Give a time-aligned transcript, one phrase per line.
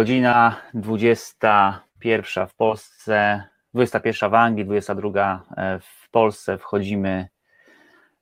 [0.00, 3.42] Godzina 21 w Polsce,
[3.74, 5.42] 21 w Anglii, 22
[5.80, 6.58] w Polsce.
[6.58, 7.28] Wchodzimy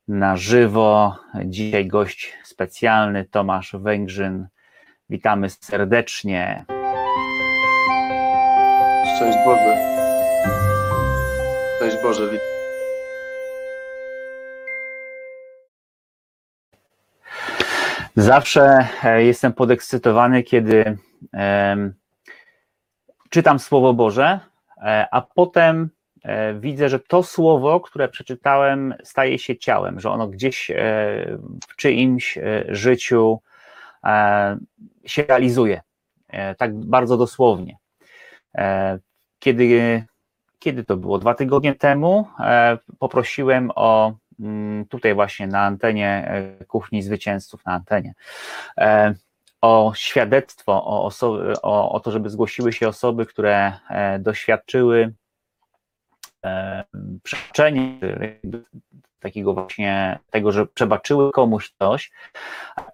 [0.08, 1.16] na żywo.
[1.44, 4.48] Dzisiaj gość specjalny Tomasz Węgrzyn.
[5.10, 6.64] Witamy serdecznie.
[9.16, 9.76] Szczęść Boże.
[11.76, 12.30] Szczęść Boże.
[12.30, 12.40] Wit-
[18.16, 20.98] Zawsze e, jestem podekscytowany, kiedy
[23.30, 24.40] czytam Słowo Boże,
[24.82, 25.90] e, a potem
[26.22, 30.76] e, widzę, że to słowo, które przeczytałem, staje się ciałem, że ono gdzieś e,
[31.68, 33.40] w czyimś życiu
[35.04, 35.80] się realizuje.
[36.58, 37.76] Tak bardzo dosłownie.
[39.38, 40.04] Kiedy,
[40.58, 41.18] kiedy to było?
[41.18, 42.28] Dwa tygodnie temu
[42.98, 46.32] poprosiłem o mm, tutaj właśnie na antenie
[46.68, 48.14] Kuchni Zwycięzców, na antenie,
[49.60, 55.14] o świadectwo, o, osoby, o, o to, żeby zgłosiły się osoby, które e, doświadczyły
[56.44, 56.84] e,
[57.22, 57.92] przebaczenia,
[59.20, 62.10] takiego właśnie tego, że przebaczyły komuś coś.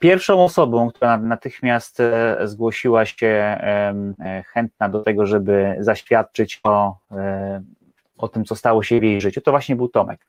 [0.00, 3.58] Pierwszą osobą, która natychmiast e, zgłosiła się
[4.52, 6.96] chętna do tego, żeby zaświadczyć o,
[8.18, 10.26] o tym, co stało się w jej życiu, to właśnie był Tomek.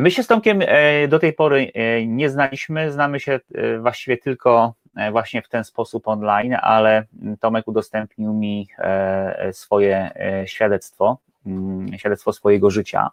[0.00, 0.60] My się z Tomkiem
[1.08, 1.72] do tej pory
[2.06, 3.40] nie znaliśmy, znamy się
[3.80, 4.74] właściwie tylko
[5.12, 7.04] właśnie w ten sposób online, ale
[7.40, 13.10] Tomek udostępnił mi e, swoje e, świadectwo, mm, świadectwo swojego życia.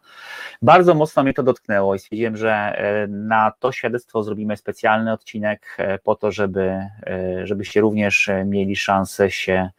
[0.61, 5.75] Bardzo mocno mnie to dotknęło i stwierdziłem, że e, na to świadectwo zrobimy specjalny odcinek
[5.77, 6.61] e, po to, żeby,
[7.07, 9.69] e, żebyście również e, mieli szansę się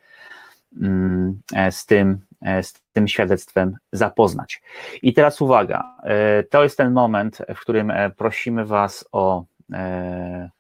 [0.83, 4.63] mm, e, z tym, e, z tym świadectwem zapoznać.
[5.03, 10.51] I teraz uwaga, e, to jest ten moment, w którym e, prosimy Was o e,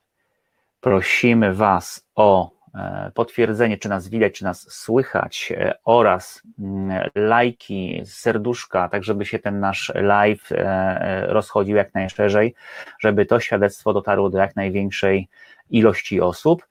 [0.80, 8.02] prosimy Was o e, potwierdzenie, czy nas widać, czy nas słychać e, oraz mm, lajki,
[8.04, 12.54] serduszka, tak żeby się ten nasz live e, rozchodził jak najszerzej,
[13.00, 15.28] żeby to świadectwo dotarło do jak największej
[15.70, 16.66] ilości osób.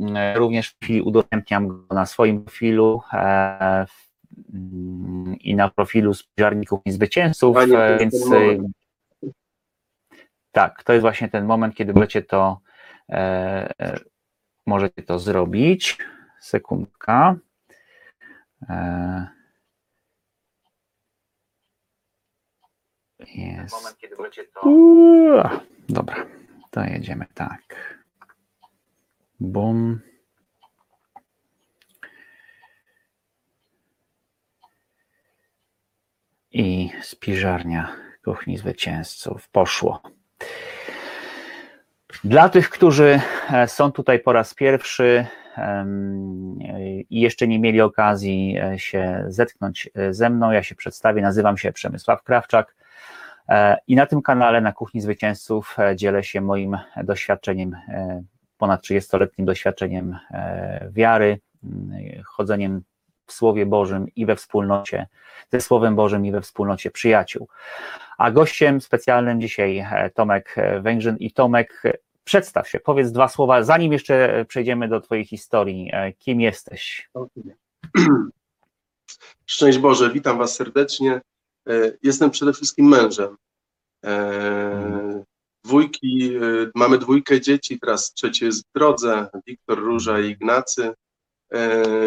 [0.00, 3.02] Mm, Również w chwili udostępniam go na swoim profilu
[4.52, 8.30] mm, i na profilu Spiżarników i Zwycięzców, Panie, więc
[10.52, 12.60] tak, to jest właśnie ten moment, kiedy możecie to
[14.66, 15.98] możecie to zrobić.
[16.40, 17.36] Sekundka.
[18.68, 19.28] E,
[23.34, 23.74] jest.
[23.74, 25.42] moment, kiedy możecie to Uuu,
[25.88, 26.26] Dobra,
[26.70, 27.94] to jedziemy tak.
[29.40, 30.00] Bum.
[36.50, 40.02] I spiżarnia kuchni zwycięzców poszło.
[42.24, 43.20] Dla tych, którzy
[43.50, 45.26] e, są tutaj po raz pierwszy
[47.10, 51.58] i jeszcze nie mieli okazji e, się zetknąć e, ze mną, ja się przedstawię, nazywam
[51.58, 52.76] się Przemysław Krawczak.
[53.86, 57.76] I na tym kanale, na Kuchni Zwycięzców, dzielę się moim doświadczeniem,
[58.58, 60.18] ponad 30-letnim doświadczeniem
[60.90, 61.92] wiary, m,
[62.26, 62.82] chodzeniem
[63.26, 65.06] w Słowie Bożym i we wspólnocie,
[65.52, 67.48] ze Słowem Bożym i we wspólnocie przyjaciół.
[68.18, 71.16] A gościem specjalnym dzisiaj Tomek Węgrzyn.
[71.16, 71.82] I Tomek,
[72.28, 75.90] przedstaw się, powiedz dwa słowa, zanim jeszcze przejdziemy do Twojej historii.
[75.92, 77.10] E, Kim jesteś?
[79.46, 81.20] Szczęść Boże, witam Was serdecznie.
[81.68, 83.36] E, Jestem przede wszystkim mężem.
[84.04, 85.24] E,
[85.64, 86.40] Dwójki, e,
[86.74, 90.94] mamy dwójkę dzieci, teraz trzecie jest w drodze, Wiktor, Róża i Ignacy.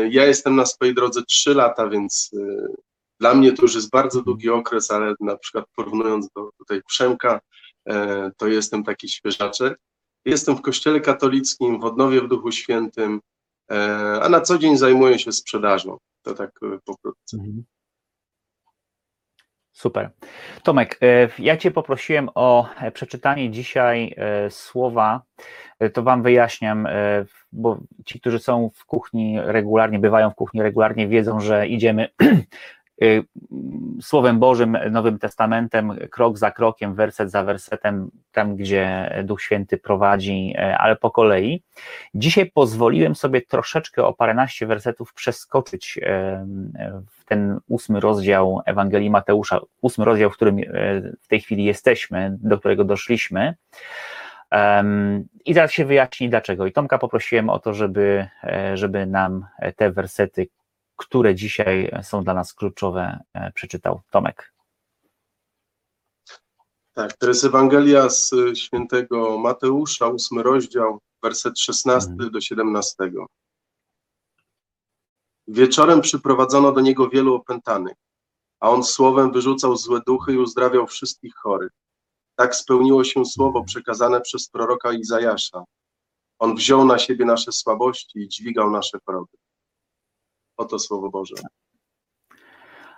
[0.09, 2.31] Ja jestem na swojej drodze trzy lata, więc
[3.19, 7.39] dla mnie to już jest bardzo długi okres, ale na przykład porównując do tutaj Przemka,
[8.37, 9.79] to jestem taki świeżaczek.
[10.25, 13.21] Jestem w kościele katolickim, w odnowie w Duchu Świętym,
[13.71, 15.97] e, a na co dzień zajmuję się sprzedażą.
[16.21, 17.37] To tak e, pokrótce.
[19.71, 20.09] Super.
[20.63, 24.15] Tomek, e, ja Cię poprosiłem o przeczytanie dzisiaj
[24.49, 25.21] słowa.
[25.93, 26.87] To Wam wyjaśniam,
[27.51, 32.07] bo ci, którzy są w kuchni regularnie, bywają w kuchni regularnie, wiedzą, że idziemy
[34.01, 40.53] Słowem Bożym, Nowym Testamentem, krok za krokiem, werset za wersetem, tam gdzie Duch Święty prowadzi,
[40.57, 41.63] e, ale po kolei.
[42.15, 46.45] Dzisiaj pozwoliłem sobie troszeczkę o paręnaście wersetów przeskoczyć e,
[47.09, 50.63] w ten ósmy rozdział Ewangelii Mateusza, ósmy rozdział, w którym e,
[51.21, 53.55] w tej chwili jesteśmy, do którego doszliśmy.
[55.45, 56.65] I zaraz się wyjaśni dlaczego.
[56.65, 58.27] I Tomka poprosiłem o to, żeby,
[58.73, 59.45] żeby nam
[59.75, 60.47] te wersety,
[61.01, 64.53] które dzisiaj są dla nas kluczowe, e, przeczytał Tomek.
[66.93, 72.31] Tak, to jest Ewangelia z y, świętego Mateusza, ósmy rozdział, werset 16 Mhm.
[72.31, 73.27] do 17.
[75.47, 77.95] Wieczorem przyprowadzono do niego wielu opętanych,
[78.59, 81.71] a on słowem wyrzucał złe duchy i uzdrawiał wszystkich chorych.
[82.35, 85.63] Tak spełniło się słowo przekazane przez proroka Izajasza.
[86.39, 89.37] On wziął na siebie nasze słabości i dźwigał nasze choroby.
[90.61, 91.35] Oto słowo Boże.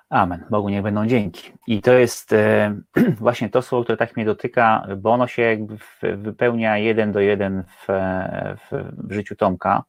[0.10, 0.46] Amen.
[0.50, 1.52] Bogu niech będą dzięki.
[1.68, 2.76] I to jest e,
[3.20, 5.78] właśnie to słowo, które tak mnie dotyka, bo ono się jakby
[6.18, 7.88] wypełnia jeden do jeden w,
[8.58, 9.84] w, w życiu Tomka.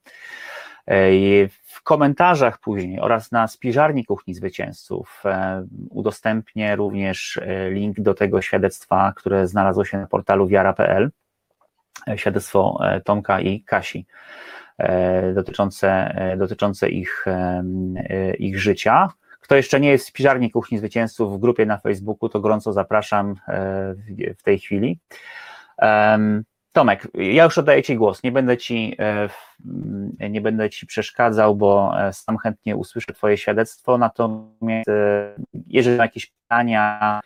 [0.87, 8.15] E, w komentarzach później oraz na spiżarni Kuchni Zwycięzców e, udostępnię również e, link do
[8.15, 11.11] tego świadectwa, które znalazło się na portalu wiara.pl.
[12.06, 14.54] E, Świadectwo e, Tomka i Kasi e,
[15.35, 19.09] dotyczące, e, dotyczące ich, e, ich życia.
[19.41, 23.35] Kto jeszcze nie jest w spiżarni Kuchni Zwycięzców w grupie na Facebooku, to gorąco zapraszam
[23.49, 23.94] e,
[24.38, 24.99] w- tej chwili.
[26.73, 28.23] Tomek, ja już oddaję Ci głos.
[28.23, 28.97] Nie będę Ci,
[30.21, 33.99] e, nie będę ci przeszkadzał, bo e, sam chętnie usłyszę Twoje świadectwo.
[33.99, 35.35] Natomiast e,
[35.67, 37.20] jeżeli mam jakieś pytania,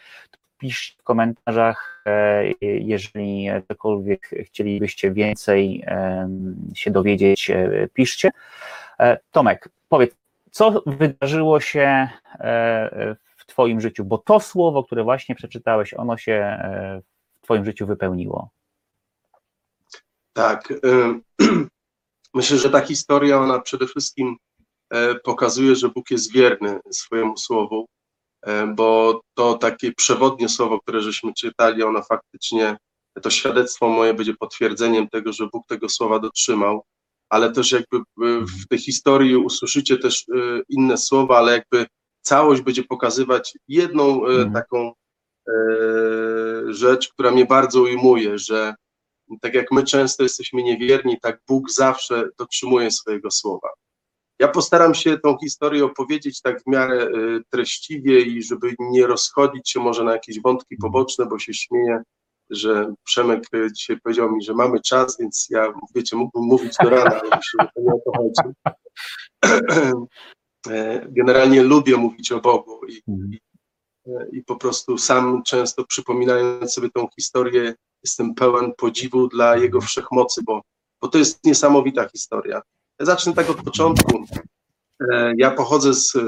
[0.58, 2.02] pisz w komentarzach.
[2.06, 8.31] e, Jeżeli cokolwiek chcielibyście więcej em, się dowiedzieć, e, piszcie.
[9.00, 10.16] E, Tomek, powiedz,
[10.50, 14.05] co wydarzyło się e, w Twoim życiu?
[14.05, 17.02] Bo to słowo, które właśnie przeczytałeś, ono się e,
[17.40, 18.50] w Twoim życiu wypełniło.
[20.32, 20.72] Tak.
[22.34, 24.37] Myślę, że ta historia, ona przede wszystkim
[24.90, 27.98] e, pokazuje, że Bóg jest wierny swojemu słowu, e,
[28.75, 32.76] bo to takie przewodnie słowo, które żeśmy czytali, ono faktycznie,
[33.23, 36.85] to świadectwo moje będzie potwierdzeniem tego, że Bóg tego słowa dotrzymał,
[37.29, 38.02] ale też jakby e,
[38.64, 41.87] w tej historii usłyszycie też e, inne słowa, ale jakby
[42.23, 44.52] całość będzie pokazywać jedną e, Mhm.
[44.52, 44.93] taką
[45.49, 45.52] e,
[46.69, 48.75] rzecz, która mnie bardzo ujmuje, że
[49.41, 53.69] tak jak my często jesteśmy niewierni, tak Bóg zawsze dotrzymuje swojego słowa.
[54.38, 59.70] Ja postaram się tą historię opowiedzieć tak w miarę y, treściwie i żeby nie rozchodzić
[59.70, 62.02] się może na jakieś wątki poboczne, bo się śmieję,
[62.50, 66.90] że Przemek y, dzisiaj powiedział mi, że mamy czas, więc ja, wiecie, mógłbym mówić do
[66.90, 68.55] rana, ale myślę, że to nie o to chodzi.
[70.70, 73.38] E, Generalnie lubię mówić o Bogu i, Mhm.
[74.32, 80.43] i po prostu sam często przypominając sobie tą historię, jestem pełen podziwu dla Jego wszechmocy,
[80.44, 80.62] bo,
[81.02, 82.62] bo to jest niesamowita historia.
[83.00, 84.25] Zacznę tak od początku.
[85.12, 86.21] E, Ja pochodzę z e,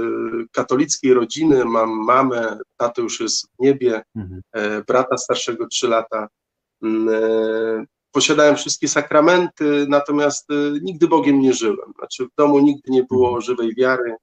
[0.52, 4.40] katolickiej rodziny, mam mamę, tato już jest w niebie, Mhm.
[4.52, 6.28] e, brata starszego 3 lata.
[6.82, 10.48] Mm, Posiadałem wszystkie sakramenty, natomiast
[10.82, 11.92] nigdy Bogiem nie żyłem.
[11.98, 14.14] Znaczy w domu nigdy nie było żywej wiary.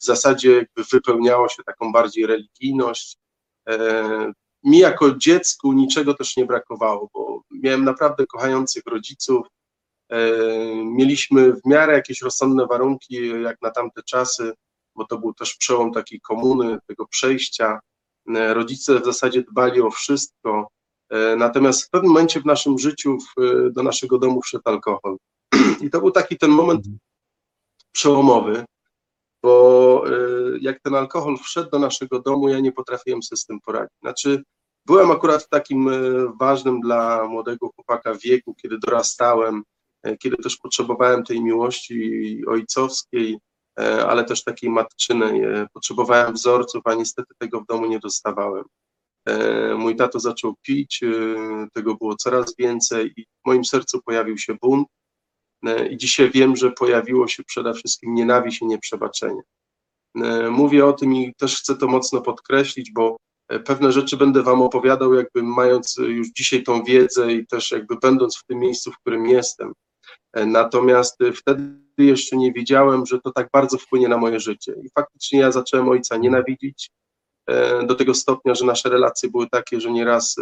[0.00, 3.16] W zasadzie jakby wypełniało się taką bardziej religijność.
[4.64, 9.46] Mi jako dziecku niczego też nie brakowało, bo miałem naprawdę kochających rodziców.
[10.10, 10.18] E,
[10.84, 14.52] Mieliśmy w miarę jakieś rozsądne warunki, jak na tamte czasy,
[14.96, 17.80] bo to był też przełom takiej komuny, tego przejścia.
[18.34, 20.68] E, Rodzice w zasadzie dbali o wszystko.
[21.10, 23.34] E, Natomiast w pewnym momencie w naszym życiu w,
[23.72, 25.16] do naszego domu wszedł alkohol.
[25.84, 26.84] I to był taki ten moment
[27.92, 28.64] przełomowy,
[29.42, 30.04] bo
[30.60, 33.92] jak ten alkohol wszedł do naszego domu, ja nie potrafiłem sobie z tym poradzić.
[34.00, 34.42] Znaczy,
[34.86, 35.90] byłem akurat w takim
[36.40, 39.62] ważnym dla młodego chłopaka wieku, kiedy dorastałem,
[40.18, 43.38] kiedy też potrzebowałem tej miłości ojcowskiej,
[43.80, 45.42] y, ale też takiej matczynej.
[45.72, 48.64] Potrzebowałem wzorców, a niestety tego w domu nie dostawałem.
[49.28, 51.00] Y, Mój tato zaczął pić,
[51.72, 54.88] tego było coraz więcej i w moim sercu pojawił się bunt.
[55.66, 59.42] E, I dzisiaj wiem, że pojawiło się przede wszystkim nienawiść i nieprzebaczenie.
[60.16, 63.16] E, Mówię o tym i też chcę to mocno podkreślić, bo
[63.48, 67.70] e, pewne rzeczy będę Wam opowiadał, jakby mając e, już dzisiaj tą wiedzę i też
[67.70, 69.72] jakby będąc w tym miejscu, w którym jestem.
[70.32, 74.74] E, Natomiast e, wtedy jeszcze nie wiedziałem, że to tak bardzo wpłynie na moje życie.
[74.84, 76.90] I faktycznie ja zacząłem ojca nienawidzić
[77.46, 80.36] e, do tego stopnia, że nasze relacje były takie, że nieraz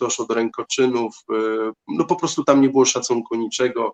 [0.00, 1.14] doszło do rękoczynów,
[1.88, 3.92] no po prostu tam nie było szacunku niczego.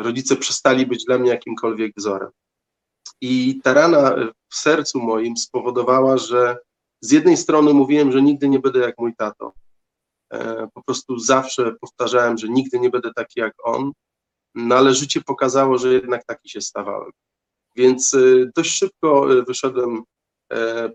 [0.00, 2.30] Rodzice przestali być dla mnie jakimkolwiek wzorem.
[3.20, 4.14] I ta rana
[4.48, 6.58] w sercu moim spowodowała, że
[7.00, 9.52] z jednej strony mówiłem, że nigdy nie będę jak mój tato.
[10.32, 13.92] E, Po prostu zawsze powtarzałem, że nigdy nie będę taki jak on,
[14.54, 17.10] no ale życie pokazało, że jednak taki się stawałem.
[17.76, 18.18] Więc e,
[18.56, 20.02] dość szybko e, wyszedłem,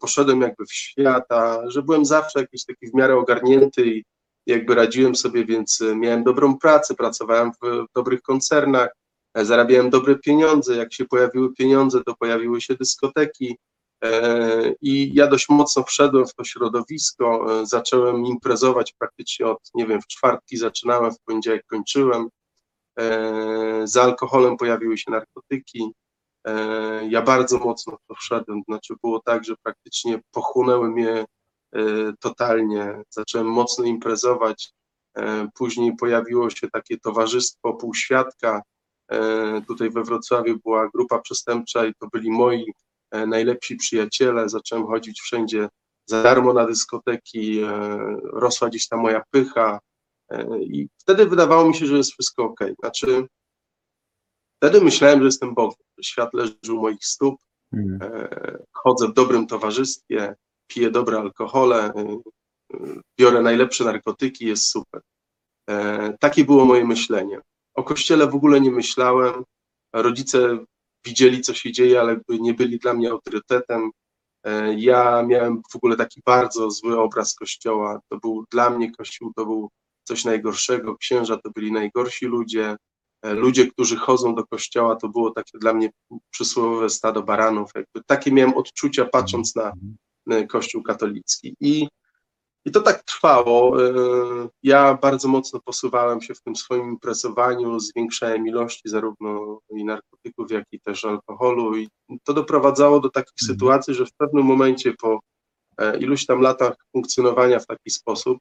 [0.01, 4.03] poszedłem jakby w świat, a że byłem zawsze jakiś taki w miarę ogarnięty i
[4.45, 8.89] jakby radziłem sobie, więc miałem dobrą pracę, pracowałem w, dobrych koncernach,
[9.35, 10.75] zarabiałem dobre pieniądze.
[10.75, 13.57] Jak się pojawiły pieniądze, to pojawiły się dyskoteki.
[14.03, 19.87] E, I ja dość mocno wszedłem w to środowisko, e, zacząłem imprezować praktycznie od, nie
[19.87, 22.29] wiem, w czwartki zaczynałem, w poniedziałek kończyłem.
[22.99, 25.91] e, za alkoholem pojawiły się narkotyki.
[27.09, 31.25] Ja bardzo mocno w to wszedłem, znaczy było tak, że praktycznie pochłonęły mnie
[32.19, 33.01] totalnie.
[33.09, 34.73] Zacząłem mocno imprezować.
[35.53, 38.61] Później pojawiło się takie towarzystwo półświadka.
[39.67, 42.73] Tutaj we Wrocławiu była grupa przestępcza i to byli moi
[43.27, 44.49] najlepsi przyjaciele.
[44.49, 45.69] Zacząłem chodzić wszędzie
[46.05, 49.79] za darmo na dyskoteki, e, rosła gdzieś ta moja pycha
[50.29, 52.59] e, i wtedy wydawało mi się, że jest wszystko ok.
[52.79, 53.27] Znaczy,
[54.57, 57.35] wtedy myślałem, że jestem Bogiem, że świat leży u moich stóp,
[58.01, 60.35] e, chodzę w dobrym towarzystwie,
[60.67, 62.19] piję dobre alkohole, e,
[62.73, 65.01] e, biorę najlepsze narkotyki, jest super.
[65.69, 67.39] E, Takie było moje myślenie.
[67.73, 69.43] O kościele w ogóle nie myślałem.
[69.93, 70.65] Rodzice
[71.05, 73.91] widzieli, co się dzieje, ale nie byli dla mnie autorytetem.
[74.45, 77.99] E, Ja miałem w ogóle taki bardzo zły obraz kościoła.
[78.09, 79.69] To był dla mnie kościół, to był
[80.03, 80.97] coś najgorszego.
[80.97, 82.75] Księża to byli najgorsi ludzie.
[83.21, 85.89] E, Ludzie, którzy chodzą do kościoła, to było takie dla mnie
[86.29, 87.71] przysłowiowe stado baranów.
[87.75, 89.73] Jakby takie miałem odczucia, patrząc na,
[90.31, 91.55] e, Kościół katolicki.
[91.59, 91.87] I,
[92.65, 93.83] I to tak trwało.
[93.89, 93.93] E,
[94.63, 100.63] Ja bardzo mocno posuwałem się w tym swoim imprezowaniu, zwiększałem ilości zarówno i narkotyków, jak
[100.71, 101.77] i też alkoholu.
[101.77, 101.89] I
[102.23, 103.55] to doprowadzało do takich Mhm.
[103.55, 105.19] sytuacji, że w pewnym momencie po
[105.77, 108.37] e, iluś tam latach funkcjonowania w taki sposób,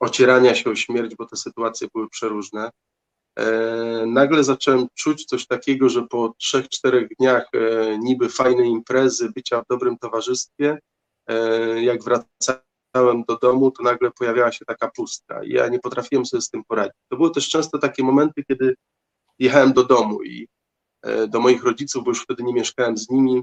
[0.00, 2.70] ocierania się o śmierć, bo te sytuacje były przeróżne,
[3.38, 9.30] e, nagle zacząłem czuć coś takiego, że po trzech, czterech dniach e, niby fajnej imprezy,
[9.34, 10.78] bycia w dobrym towarzystwie,
[11.82, 12.60] jak wracałem
[13.28, 16.64] do domu, to nagle pojawiała się taka pustka i ja nie potrafiłem sobie z tym
[16.64, 16.94] poradzić.
[17.08, 18.74] To były też często takie momenty, kiedy
[19.38, 20.48] jechałem do domu i
[21.02, 23.42] e, do moich rodziców, bo już wtedy nie mieszkałem z nimi.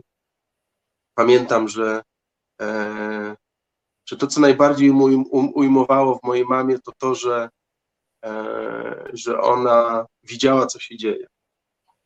[1.16, 2.02] Pamiętam, że,
[2.62, 3.36] e,
[4.10, 7.50] że to, co najbardziej ujm- um- ujmowało w mojej mamie, to to, że,
[8.26, 11.28] e, że ona widziała, co się dzieje.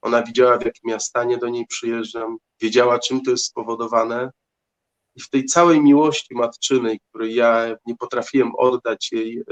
[0.02, 4.32] Ona widziała, w jakim ja stanie do niej przyjeżdżam, wiedziała, czym to jest spowodowane.
[5.18, 9.44] I w tej całej miłości matczynej, której ja nie potrafiłem oddać jej, e,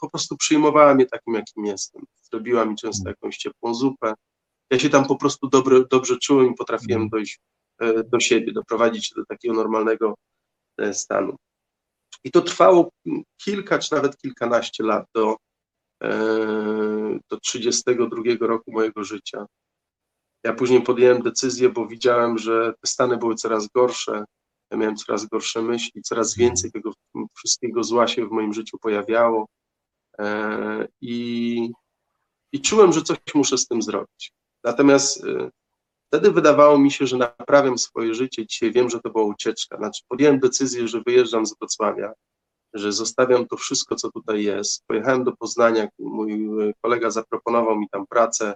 [0.00, 2.02] po prostu przyjmowała mnie takim, jakim jestem.
[2.22, 4.14] Zrobiła mi często jakąś ciepłą zupę.
[4.70, 7.10] Ja się tam po prostu dobre, dobrze czułem i potrafiłem Mhm.
[7.10, 7.40] dojść
[7.80, 10.14] e, do siebie, doprowadzić do takiego normalnego
[10.78, 11.36] e, stanu.
[12.24, 12.90] I to trwało
[13.44, 15.36] kilka, czy nawet kilkanaście lat do,
[17.30, 19.46] do 32 roku mojego życia.
[20.44, 24.24] Ja później podjąłem decyzję, bo widziałem, że te stany były coraz gorsze.
[24.70, 26.92] Ja miałem coraz gorsze myśli, coraz więcej tego
[27.34, 29.48] wszystkiego zła się w moim życiu pojawiało.
[30.18, 31.70] E, I,
[32.52, 34.32] i czułem, że coś muszę z tym zrobić.
[34.64, 35.50] Natomiast e,
[36.06, 38.46] wtedy wydawało mi się, że naprawiam swoje życie.
[38.46, 39.76] Dzisiaj wiem, że to była ucieczka.
[39.76, 42.12] Znaczy, podjąłem decyzję, że wyjeżdżam z Wrocławia,
[42.74, 44.84] że zostawiam to wszystko, co tutaj jest.
[44.86, 48.54] Pojechałem do Poznania, mój e, kolega zaproponował mi tam pracę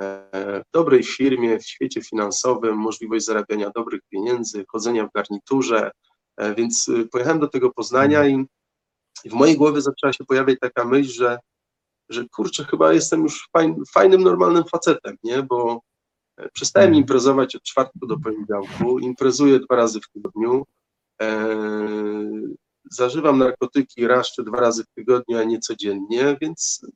[0.00, 5.90] w dobrej firmie, w świecie finansowym, możliwość zarabiania dobrych pieniędzy, chodzenia w garniturze,
[6.36, 8.46] e, więc e, pojechałem do tego Poznania i,
[9.24, 11.38] i w mojej głowie zaczęła się pojawiać taka myśl, że,
[12.08, 15.80] że kurczę, chyba jestem już fajn, fajnym, normalnym facetem, nie, bo
[16.36, 17.02] e, przestałem Mhm.
[17.02, 20.64] imprezować od czwartku do poniedziałku, imprezuję dwa razy w tygodniu,
[21.22, 21.56] e,
[22.90, 26.86] zażywam narkotyki raz czy dwa razy w tygodniu, a nie codziennie, więc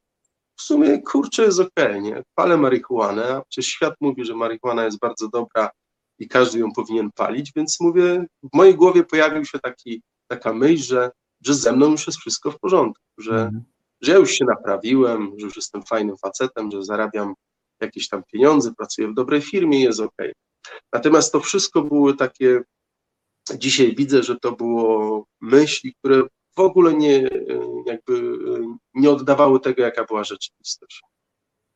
[0.61, 2.23] w sumie kurczę jest okej, nie?
[2.35, 5.71] Palę marihuanę, a przecież świat mówi, że marihuana jest bardzo dobra
[6.19, 10.83] i każdy ją powinien palić, więc mówię, w mojej głowie pojawił się taki, taka myśl,
[10.83, 11.11] że,
[11.45, 13.65] że ze mną już jest wszystko w porządku, że, Mhm.
[14.01, 17.35] że ja już się naprawiłem, że już jestem fajnym facetem, że zarabiam
[17.81, 20.33] jakieś tam pieniądze, pracuję w dobrej firmie, jest okej.
[20.93, 22.63] Natomiast to wszystko były takie,
[23.57, 26.23] dzisiaj widzę, że to było myśli, które
[26.61, 27.29] w ogóle nie,
[27.87, 28.39] jakby
[28.95, 31.03] nie oddawały tego, jaka była rzeczywistość.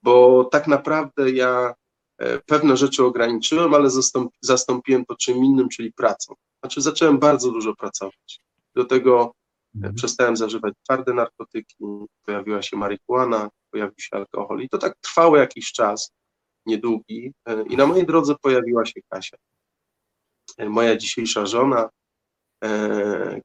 [0.03, 1.75] Bo tak naprawdę ja
[2.19, 6.35] e, pewne rzeczy ograniczyłem, ale zastąp, zastąpiłem to czym innym, czyli pracą.
[6.61, 8.41] Znaczy zacząłem bardzo dużo pracować.
[8.75, 9.35] Do tego
[9.75, 9.95] e, Mhm.
[9.95, 11.77] przestałem zażywać twarde narkotyki,
[12.27, 16.13] pojawiła się marihuana, pojawił się alkohol i to tak trwało jakiś czas,
[16.67, 19.37] niedługi e, i na mojej drodze pojawiła się Kasia.
[20.59, 21.89] Moja dzisiejsza żona,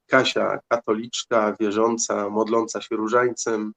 [0.08, 3.74] Kasia, katoliczka, wierząca, modląca się różańcem.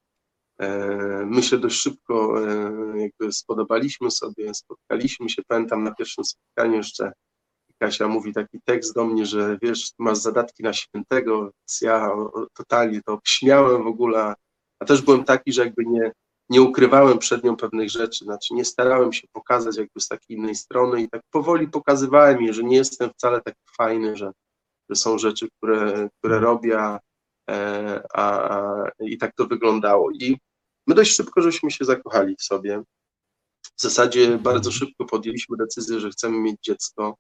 [0.61, 0.79] E,
[1.27, 5.43] My się dość szybko e, jakby spodobaliśmy sobie, spotkaliśmy się.
[5.49, 7.13] Pamiętam na pierwszym spotkaniu jeszcze
[7.83, 12.11] Kasia mówi taki tekst do mnie, że wiesz, masz zadatki na świętego, więc ja
[12.55, 14.35] totalnie to śmiałem w ogóle,
[14.79, 16.13] a też byłem taki, że jakby nie,
[16.49, 20.55] nie ukrywałem przed nią pewnych rzeczy, znaczy nie starałem się pokazać jakby z takiej innej
[20.55, 24.33] strony i tak powoli pokazywałem jej, że nie jestem wcale taki fajny, że,
[24.97, 27.01] są rzeczy, które, które robię, a,
[27.51, 30.11] e, a, a, i tak to wyglądało.
[30.11, 30.37] I
[30.87, 32.83] My dość szybko żeśmy się zakochali w sobie.
[33.77, 37.17] W zasadzie bardzo szybko podjęliśmy decyzję, że chcemy mieć dziecko.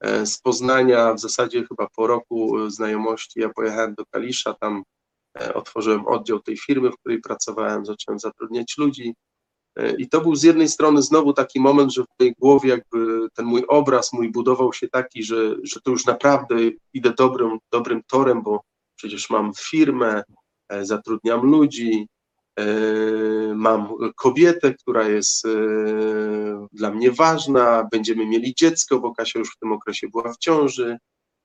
[0.00, 4.82] E, Z Poznania w zasadzie chyba po roku znajomości ja pojechałem do Kalisza, tam
[5.40, 9.14] e, otworzyłem oddział tej firmy, w której pracowałem, zacząłem zatrudniać ludzi.
[9.76, 13.28] E, I to był z jednej strony znowu taki moment, że w tej głowie jakby
[13.34, 16.54] ten mój obraz mój budował się taki, że, że to już naprawdę
[16.94, 18.60] idę dobrym, dobrym torem, bo
[18.96, 20.22] przecież mam firmę,
[20.68, 22.08] e, zatrudniam ludzi,
[22.58, 22.64] e,
[23.54, 25.46] mam kobietę, która jest
[26.72, 30.98] dla mnie ważna, będziemy mieli dziecko, bo Kasia już w tym okresie była w ciąży.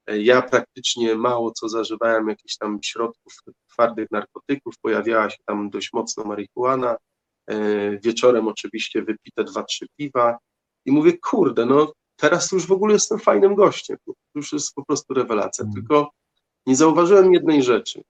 [0.07, 3.33] Ja praktycznie mało co zażywałem jakichś tam środków
[3.71, 6.97] twardych narkotyków, pojawiała się tam dość mocno marihuana.
[7.47, 10.37] E, Wieczorem oczywiście wypite dwa, trzy piwa
[10.85, 13.97] i mówię, kurde, no teraz już w ogóle jestem fajnym gościem.
[14.05, 15.63] To już jest po prostu rewelacja.
[15.63, 15.73] Mm.
[15.73, 16.11] Tylko
[16.65, 18.03] nie zauważyłem jednej rzeczy,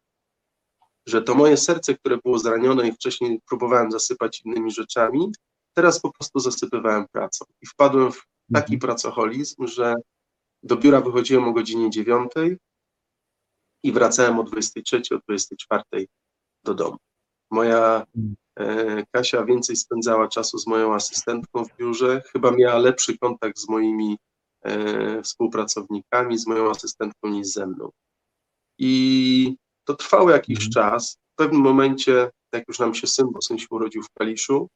[1.08, 5.32] że to moje serce, które było zranione i wcześniej próbowałem zasypać innymi rzeczami,
[5.74, 7.46] teraz po prostu zasypywałem pracą.
[7.62, 8.79] I wpadłem w taki Mhm.
[8.79, 9.96] pracoholizm, że
[10.63, 12.32] do biura wychodziłem o godzinie 9
[13.84, 15.84] i wracałem o 23, o 24
[16.63, 16.98] do domu.
[17.51, 18.36] Moja Mm.
[18.60, 23.70] e, Kasia więcej spędzała czasu z moją asystentką w biurze, chyba miała lepszy kontakt z
[23.70, 24.18] moimi
[24.63, 27.89] e, współpracownikami, z moją asystentką niż ze mną.
[28.80, 30.72] I to trwało jakiś Mhm.
[30.72, 31.18] czas.
[31.34, 34.68] W pewnym momencie, jak już nam się syn, bo syn się urodził w Kaliszu,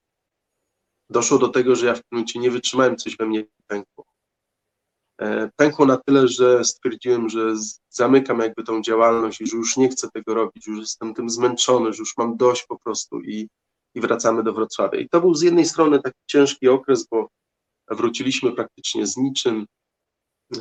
[1.09, 4.05] doszło do tego, że ja w tym momencie nie wytrzymałem, coś we mnie pękło.
[5.21, 7.53] E, Pękło na tyle, że stwierdziłem, że
[7.89, 11.93] zamykam jakby tą działalność i że już nie chcę tego robić, już jestem tym zmęczony,
[11.93, 13.49] że już mam dość po prostu i,
[13.95, 14.99] i wracamy do Wrocławia.
[14.99, 17.29] I to był z jednej strony taki ciężki okres, bo
[17.91, 19.65] wróciliśmy praktycznie z niczym.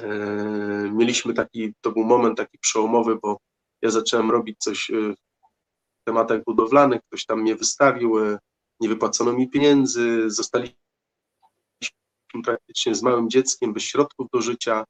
[0.03, 3.39] E, Mieliśmy taki, to był moment taki przełomowy, bo
[3.83, 8.17] ja zacząłem robić coś e, w tematach budowlanych, ktoś tam mnie wystawił,
[8.81, 10.80] nie wypłacono mi pieniędzy, zostaliśmy
[12.45, 14.85] praktycznie z małym dzieckiem, bez środków do życia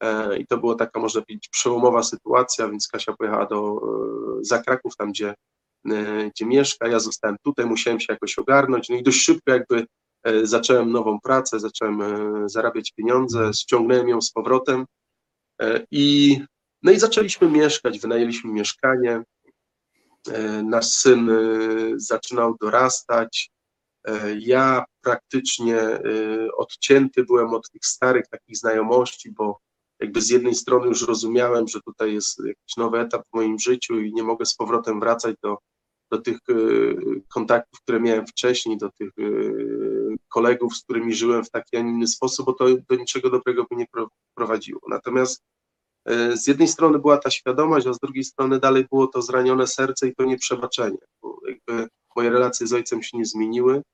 [0.00, 4.62] e, i to była taka, można powiedzieć, przełomowa sytuacja, więc Kasia pojechała do, e, za
[4.62, 5.34] Kraków, tam gdzie,
[5.90, 9.86] e, gdzie mieszka, ja zostałem tutaj, musiałem się jakoś ogarnąć, no i dość szybko jakby
[10.42, 12.02] zacząłem nową pracę, zacząłem
[12.48, 14.86] zarabiać pieniądze, ściągnąłem ją z powrotem
[15.90, 16.38] i
[16.82, 19.22] no i zaczęliśmy mieszkać, wynajęliśmy mieszkanie,
[20.62, 21.30] nasz syn
[21.96, 23.50] zaczynał dorastać,
[24.38, 26.00] Ja praktycznie e,
[26.56, 29.58] odcięty byłem od tych starych takich znajomości, bo
[30.00, 34.00] jakby z jednej strony już rozumiałem, że tutaj jest jakiś nowy etap w moim życiu
[34.00, 35.58] i nie mogę z powrotem wracać do,
[36.10, 36.54] do tych e,
[37.28, 39.22] kontaktów, które miałem wcześniej, do tych e,
[40.28, 43.64] kolegów, z którymi żyłem w taki, a nie inny sposób, bo to do niczego dobrego
[43.70, 44.80] by nie pro- prowadziło.
[44.88, 45.42] Natomiast
[46.06, 49.66] e, z jednej strony była ta świadomość, a z drugiej strony dalej było to zranione
[49.66, 53.93] serce i to nieprzebaczenie, bo jakby moje relacje z ojcem się nie zmieniły, E,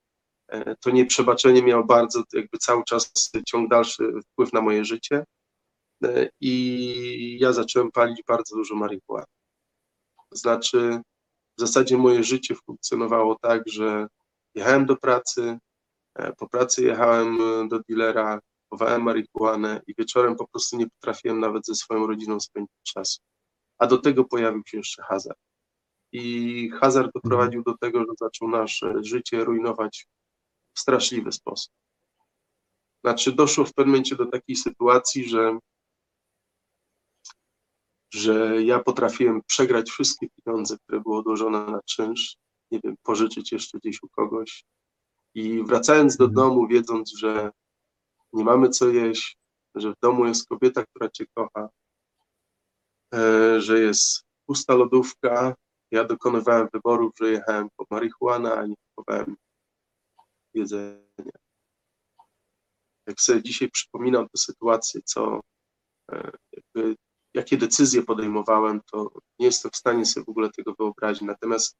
[0.79, 3.11] to nieprzebaczenie miało bardzo, jakby cały czas
[3.47, 5.23] ciąg dalszy wpływ na moje życie
[6.03, 9.25] E, i ja zacząłem palić bardzo dużo marihuany.
[10.29, 11.01] To znaczy,
[11.57, 14.07] w zasadzie moje życie funkcjonowało tak, że
[14.55, 15.59] jechałem do pracy,
[16.15, 21.39] e, po pracy jechałem e, do dealera, kupowałem marihuanę i wieczorem po prostu nie potrafiłem
[21.39, 23.19] nawet ze swoją rodziną spędzić czasu.
[23.77, 25.39] A do tego pojawił się jeszcze hazard.
[26.11, 30.07] I hazard doprowadził do tego, że zaczął nasze życie rujnować
[30.73, 31.73] w straszliwy sposób.
[33.03, 35.59] Znaczy, doszło w pewnym momencie do takiej sytuacji, że,
[38.13, 42.37] że ja potrafiłem przegrać wszystkie pieniądze, które były odłożone na czynsz,
[42.71, 44.63] nie wiem, pożyczyć jeszcze gdzieś u kogoś.
[45.35, 46.35] I wracając do Mhm.
[46.35, 47.51] domu, wiedząc, że
[48.33, 49.37] nie mamy co jeść,
[49.75, 51.69] że w domu jest kobieta, która cię kocha,
[53.13, 55.55] e, że jest pusta lodówka,
[55.91, 59.35] ja dokonywałem wyborów, że jechałem po marihuanę, a nie kupowałem
[60.53, 61.31] jedzenia.
[63.07, 65.41] Jak sobie dzisiaj przypominam tę sytuację, co
[66.11, 66.95] e, jakby,
[67.33, 71.21] jakie decyzje podejmowałem, to nie jestem w stanie sobie w ogóle tego wyobrazić.
[71.21, 71.77] Natomiast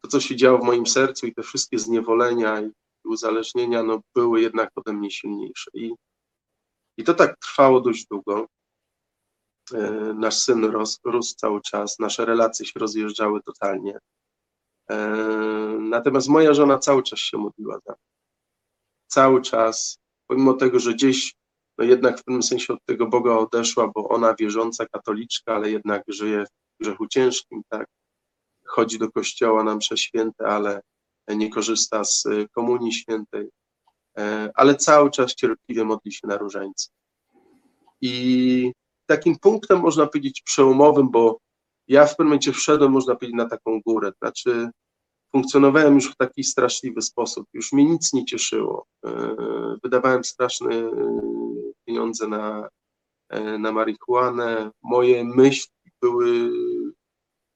[0.00, 2.72] to, co się działo w moim sercu i te wszystkie zniewolenia i
[3.04, 5.70] uzależnienia, no, były jednak ode mnie silniejsze.
[5.74, 5.92] I,
[6.96, 8.46] i to tak trwało dość długo.
[9.74, 13.98] E, Nasz syn ros, rósł cały czas, nasze relacje się rozjeżdżały totalnie.
[14.90, 14.96] E,
[15.80, 18.10] Natomiast moja żona cały czas się modliła za mnie.
[19.06, 21.34] Cały czas, pomimo tego, że gdzieś,
[21.78, 26.02] no jednak w pewnym sensie od tego Boga odeszła, bo ona wierząca katoliczka, ale jednak
[26.08, 27.86] żyje w grzechu ciężkim, tak.
[28.66, 30.80] Chodzi do kościoła na msze święte, ale
[31.28, 33.50] nie korzysta z y, komunii świętej,
[34.18, 36.88] E, ale cały czas cierpliwie modli się na różańce.
[38.00, 38.72] I
[39.06, 41.38] takim punktem, można powiedzieć, przełomowym, bo
[41.90, 44.12] ja w pewnym momencie wszedłem, można powiedzieć, na taką górę.
[44.22, 44.70] Znaczy,
[45.32, 47.46] funkcjonowałem już w taki straszliwy sposób.
[47.52, 48.86] Już mnie nic nie cieszyło.
[49.06, 49.36] E,
[49.82, 50.92] Wydawałem straszne e,
[51.84, 52.68] pieniądze na,
[53.28, 54.70] e, na marihuanę.
[54.82, 55.72] Moje myśli
[56.02, 56.50] były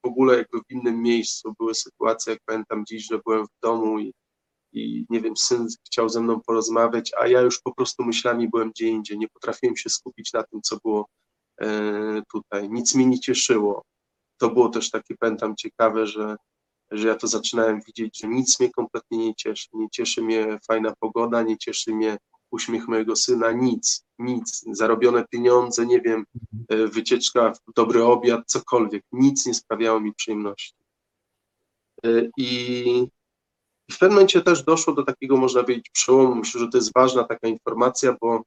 [0.05, 1.55] w ogóle jakby w innym miejscu.
[1.59, 4.13] Były sytuacje, jak pamiętam dziś, że byłem w domu i,
[4.73, 8.71] i nie wiem, syn chciał ze mną porozmawiać, a ja już po prostu myślami byłem
[8.71, 9.19] gdzie indziej.
[9.19, 11.07] Nie potrafiłem się skupić na tym, co było
[12.33, 12.71] tutaj.
[12.71, 13.83] Nic mnie nie cieszyło.
[14.39, 16.37] To było też takie, pamiętam, ciekawe, że
[16.91, 19.69] że ja to zaczynałem widzieć, że nic mnie kompletnie nie cieszy.
[19.73, 22.17] Nie cieszy mnie fajna pogoda, nie cieszy mnie
[22.51, 24.65] uśmiech mojego syna, nic, nic.
[24.73, 26.25] Zarobione pieniądze, nie wiem,
[26.69, 29.03] e, wycieczka, dobry obiad, cokolwiek.
[29.13, 30.75] Nic nie sprawiało mi przyjemności.
[32.05, 33.09] E, I,
[33.89, 36.35] i w pewnym momencie też doszło do takiego, można powiedzieć, przełomu.
[36.35, 38.43] Myślę, że to jest ważna taka informacja, bo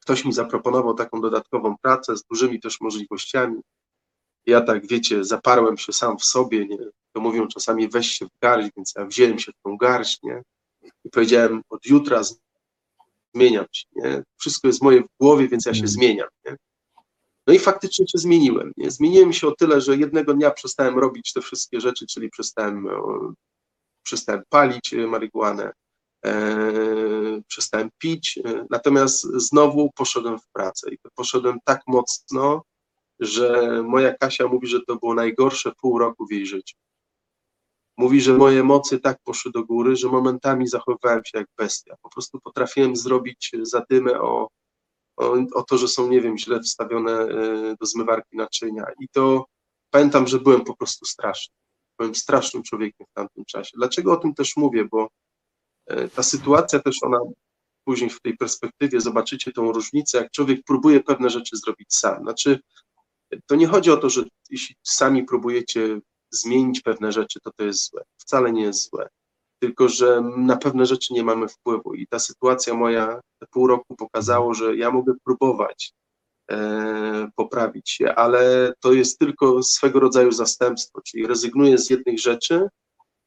[0.00, 3.60] ktoś mi zaproponował taką dodatkową pracę z dużymi też możliwościami.
[4.48, 6.78] Ja tak, wiecie, zaparłem się sam w sobie, nie?
[7.12, 10.42] to mówią czasami weź się w garść, więc ja wziąłem się w tą garść, nie?
[11.04, 12.22] I powiedziałem, od jutra
[13.34, 14.22] zmieniam się, nie?
[14.36, 15.88] Wszystko jest moje w głowie, więc ja się Mm.
[15.88, 16.56] zmieniam, nie?
[17.46, 18.90] No i faktycznie się zmieniłem, nie?
[18.90, 23.00] Zmieniłem się o tyle, że jednego dnia przestałem robić te wszystkie rzeczy, czyli przestałem, e,
[24.02, 25.72] przestałem palić e, marihuanę,
[26.24, 32.62] e, przestałem pić, e, natomiast znowu poszedłem w pracę i poszedłem tak mocno,
[33.20, 36.76] że moja Kasia mówi, że to było najgorsze pół roku w jej życiu.
[37.96, 41.96] Mówi, że moje emocje tak poszły do góry, że momentami zachowywałem się jak bestia.
[42.02, 44.48] Po prostu potrafiłem zrobić zadymę o,
[45.16, 48.86] o, o to, że są, nie wiem, źle wstawione e, do zmywarki naczynia.
[49.00, 49.46] I to
[49.90, 51.54] pamiętam, że byłem po prostu straszny.
[51.98, 53.70] Byłem strasznym człowiekiem w tamtym czasie.
[53.74, 54.84] Dlaczego o tym też mówię?
[54.84, 55.08] Bo
[55.86, 57.18] e, ta sytuacja też ona
[57.84, 62.22] później w tej perspektywie zobaczycie tą różnicę, jak człowiek próbuje pewne rzeczy zrobić sam.
[62.22, 62.60] Znaczy,
[63.46, 67.90] to nie chodzi o to, że jeśli sami próbujecie zmienić pewne rzeczy, to to jest
[67.90, 68.02] złe.
[68.18, 69.08] Wcale nie jest złe.
[69.62, 71.94] Tylko, że na pewne rzeczy nie mamy wpływu.
[71.94, 75.92] I ta sytuacja moja te pół roku pokazało, że ja mogę próbować
[76.50, 82.68] e, poprawić się, ale to jest tylko swego rodzaju zastępstwo, czyli rezygnuję z jednych rzeczy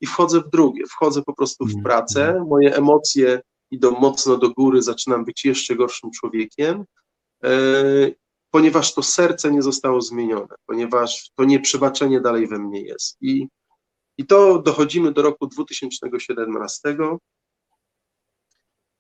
[0.01, 0.83] i wchodzę w drugie.
[0.85, 1.83] Wchodzę po prostu w Mhm.
[1.83, 6.85] pracę, moje emocje idą mocno do góry, zaczynam być jeszcze gorszym człowiekiem.
[8.51, 13.17] Ponieważ to serce nie zostało zmienione, ponieważ to nieprzebaczenie dalej we mnie jest.
[13.21, 13.47] I,
[14.17, 16.97] i to dochodzimy do roku 2017.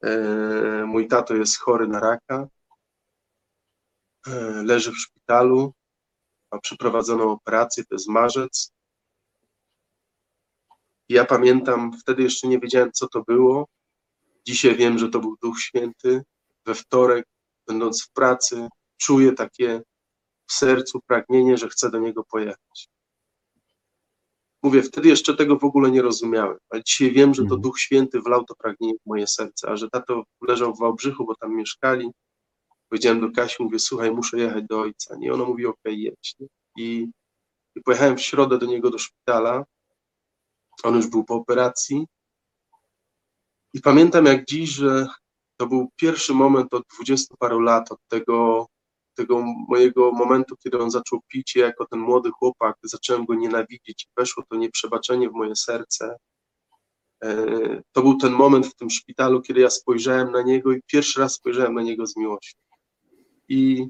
[0.03, 2.47] E, mój tato jest chory na raka,
[4.27, 4.31] e,
[4.63, 5.73] leży w szpitalu,
[6.51, 8.73] ma przeprowadzoną operację, to jest marzec.
[11.09, 13.67] Ja pamiętam, wtedy jeszcze nie wiedziałem, co to było.
[14.45, 16.23] Dzisiaj wiem, że to był Duch Święty.
[16.65, 17.25] We wtorek,
[17.67, 18.67] będąc w pracy,
[19.01, 19.81] czuję takie
[20.47, 22.89] w sercu pragnienie, że chcę do niego pojechać.
[24.63, 27.61] Mówię, wtedy jeszcze tego w ogóle nie rozumiałem, ale dzisiaj wiem, że to Mhm.
[27.61, 31.35] Duch Święty wlał to pragnienie w moje serce, a że tato leżał w Wałbrzychu, bo
[31.35, 32.11] tam mieszkali.
[32.89, 35.15] Powiedziałem do Kasi, mówię, słuchaj, muszę jechać do ojca.
[35.15, 36.35] Nie, ona mówi, okej, jedź.
[36.39, 36.47] Nie?
[36.77, 37.07] I,
[37.75, 39.65] I pojechałem w środę do niego do szpitala.
[40.83, 42.07] On już był po operacji.
[43.73, 45.07] I pamiętam jak dziś, że
[45.57, 48.67] to był pierwszy moment od dwudziestu paru lat, od tego,
[49.15, 54.07] tego mojego momentu, kiedy on zaczął pić, i jako ten młody chłopak zacząłem go nienawidzić.
[54.17, 56.17] Weszło to nieprzebaczenie w moje serce.
[57.23, 57.45] E,
[57.91, 61.33] To był ten moment w tym szpitalu, kiedy ja spojrzałem na niego i pierwszy raz
[61.33, 62.57] spojrzałem na niego z miłością.
[63.49, 63.89] I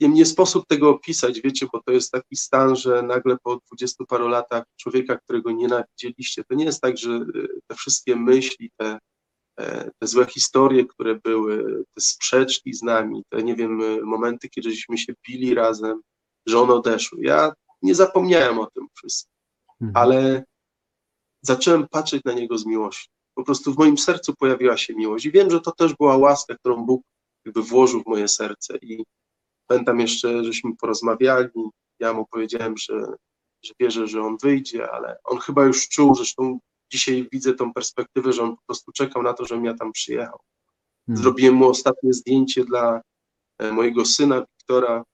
[0.00, 4.28] nie sposób tego opisać, wiecie, bo to jest taki stan, że nagle po dwudziestu paru
[4.28, 8.98] latach człowieka, którego nienawidzieliście, to nie jest tak, że y, te wszystkie myśli, te, e,
[9.98, 14.98] te złe historie, które były, te sprzeczki z nami, te, nie wiem, momenty, kiedy żeśmy
[14.98, 16.00] się bili razem,
[16.46, 17.18] że one odeszły.
[17.22, 19.38] Ja nie zapomniałem o tym wszystkim,
[19.80, 19.96] Mhm.
[19.96, 20.44] ale
[21.42, 23.10] zacząłem patrzeć na niego z miłością.
[23.34, 26.54] Po prostu w moim sercu pojawiła się miłość i wiem, że to też była łaska,
[26.54, 27.02] którą Bóg
[27.44, 29.04] jakby włożył w moje serce i
[29.70, 31.48] Pamiętam jeszcze, żeśmy porozmawiali,
[32.00, 32.94] ja mu powiedziałem, że,
[33.64, 36.58] że wierzę, że on wyjdzie, ale on chyba już czuł, zresztą
[36.90, 40.38] dzisiaj widzę tą perspektywę, że on po prostu czekał na to, żebym ja tam przyjechał.
[41.08, 41.22] Mhm.
[41.22, 43.00] Zrobiłem mu ostatnie zdjęcie dla
[43.58, 45.04] e, mojego syna Wiktora.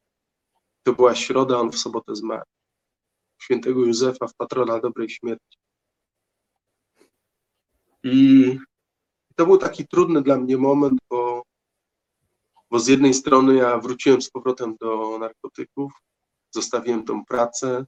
[0.83, 2.45] To była środa, on w sobotę zmarł.
[3.43, 5.59] Świętego Józefa w patrona dobrej śmierci.
[8.03, 8.59] I
[9.37, 11.43] to był taki trudny dla mnie moment, bo
[12.75, 15.93] bo z jednej strony ja wróciłem z powrotem do narkotyków,
[16.51, 17.85] zostawiłem tą pracę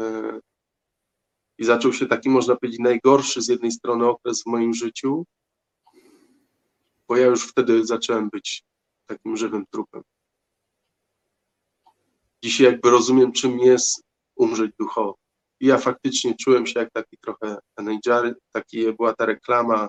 [0.00, 0.40] e,
[1.58, 5.24] i zaczął się taki, można powiedzieć, najgorszy z jednej strony okres w moim życiu,
[7.08, 8.64] bo ja już wtedy zacząłem być
[9.06, 10.02] takim żywym trupem.
[12.44, 14.02] Dzisiaj jakby rozumiem, czym jest
[14.36, 15.16] umrzeć duchowo.
[15.60, 19.88] I ja faktycznie czułem się jak taki trochę Nejary, taki była ta reklama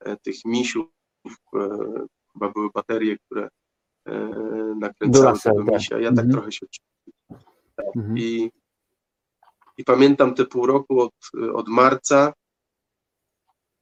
[0.00, 0.86] e, tych misiów,
[1.26, 1.68] e,
[2.32, 3.48] chyba były baterie, które
[4.06, 4.12] e,
[4.78, 5.74] nakręcały Duracell, tego tak.
[5.74, 5.98] misia.
[5.98, 6.30] Ja tak Mhm.
[6.32, 7.42] trochę się czułem.
[7.96, 8.18] Mhm.
[8.18, 8.50] I,
[9.76, 11.14] I pamiętam te pół roku od,
[11.54, 12.32] od marca,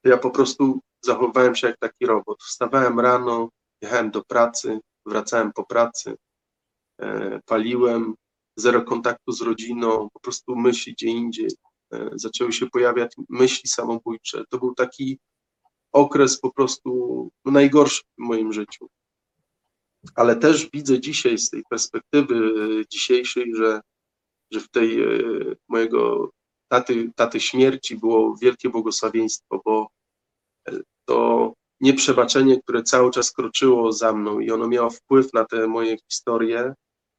[0.04, 2.42] ja po prostu zachowywałem się jak taki robot.
[2.42, 3.48] Wstawałem rano,
[3.82, 6.16] jechałem do pracy, wracałem po pracy,
[7.00, 8.14] e, paliłem,
[8.56, 11.48] zero kontaktu z rodziną, po prostu myśli gdzie indziej.
[11.92, 14.44] E, zaczęły się pojawiać myśli samobójcze.
[14.48, 15.18] To był taki
[15.92, 16.90] okres po prostu
[17.44, 18.88] no, najgorszy w moim życiu.
[20.14, 22.54] Ale też widzę dzisiaj z tej perspektywy
[22.90, 23.80] dzisiejszej, że,
[24.52, 25.06] że w tej e,
[25.68, 26.30] mojego
[26.68, 29.88] taty, taty śmierci było wielkie błogosławieństwo, bo
[30.68, 30.72] e,
[31.04, 35.96] to nieprzebaczenie, które cały czas kroczyło za mną i ono miało wpływ na te moje
[36.10, 36.74] historie,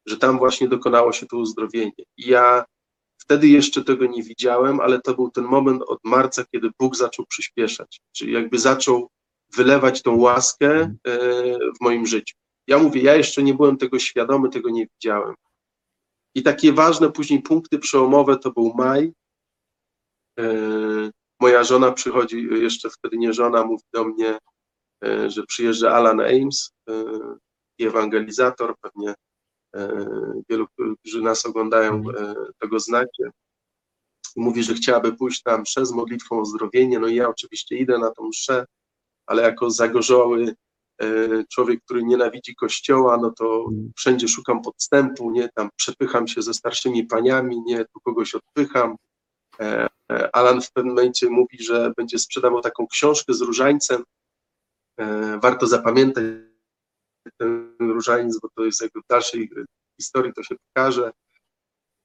[0.05, 2.03] że tam właśnie dokonało się to uzdrowienie.
[2.17, 2.65] I ja
[3.17, 7.25] wtedy jeszcze tego nie widziałem, ale to był ten moment od marca, kiedy Bóg zaczął
[7.25, 9.09] przyspieszać, czyli jakby zaczął
[9.55, 11.17] wylewać tą łaskę e,
[11.79, 12.35] w moim życiu.
[12.67, 15.35] Ja mówię, ja jeszcze nie byłem tego świadomy, tego nie widziałem.
[16.35, 19.13] I takie ważne później punkty przełomowe to był maj.
[20.39, 20.43] E,
[21.43, 24.37] Moja żona przychodzi, jeszcze wtedy nie żona, mówi do mnie,
[25.05, 27.03] e, że przyjeżdża Alan Ames, e,
[27.79, 29.13] ewangelizator, pewnie
[30.49, 30.67] wielu,
[30.99, 33.31] którzy nas oglądają, e, tego znacie.
[34.35, 37.97] Mówi, że chciałaby pójść na mszę z modlitwą o zdrowienie, no i ja oczywiście idę
[37.97, 38.65] na tą mszę,
[39.25, 40.55] ale jako zagorzały
[41.51, 43.65] człowiek, który nienawidzi kościoła, no to
[43.97, 48.95] wszędzie szukam podstępu, nie, tam przepycham się ze starszymi paniami, nie, tu kogoś odpycham.
[49.59, 54.03] E, e, Alan w pewnym momencie mówi, że będzie sprzedawał taką książkę z różańcem.
[54.99, 56.23] E, Warto zapamiętać
[57.37, 59.49] ten różaniec, bo to jest jakby w dalszej
[60.01, 61.11] historii to się pokaże.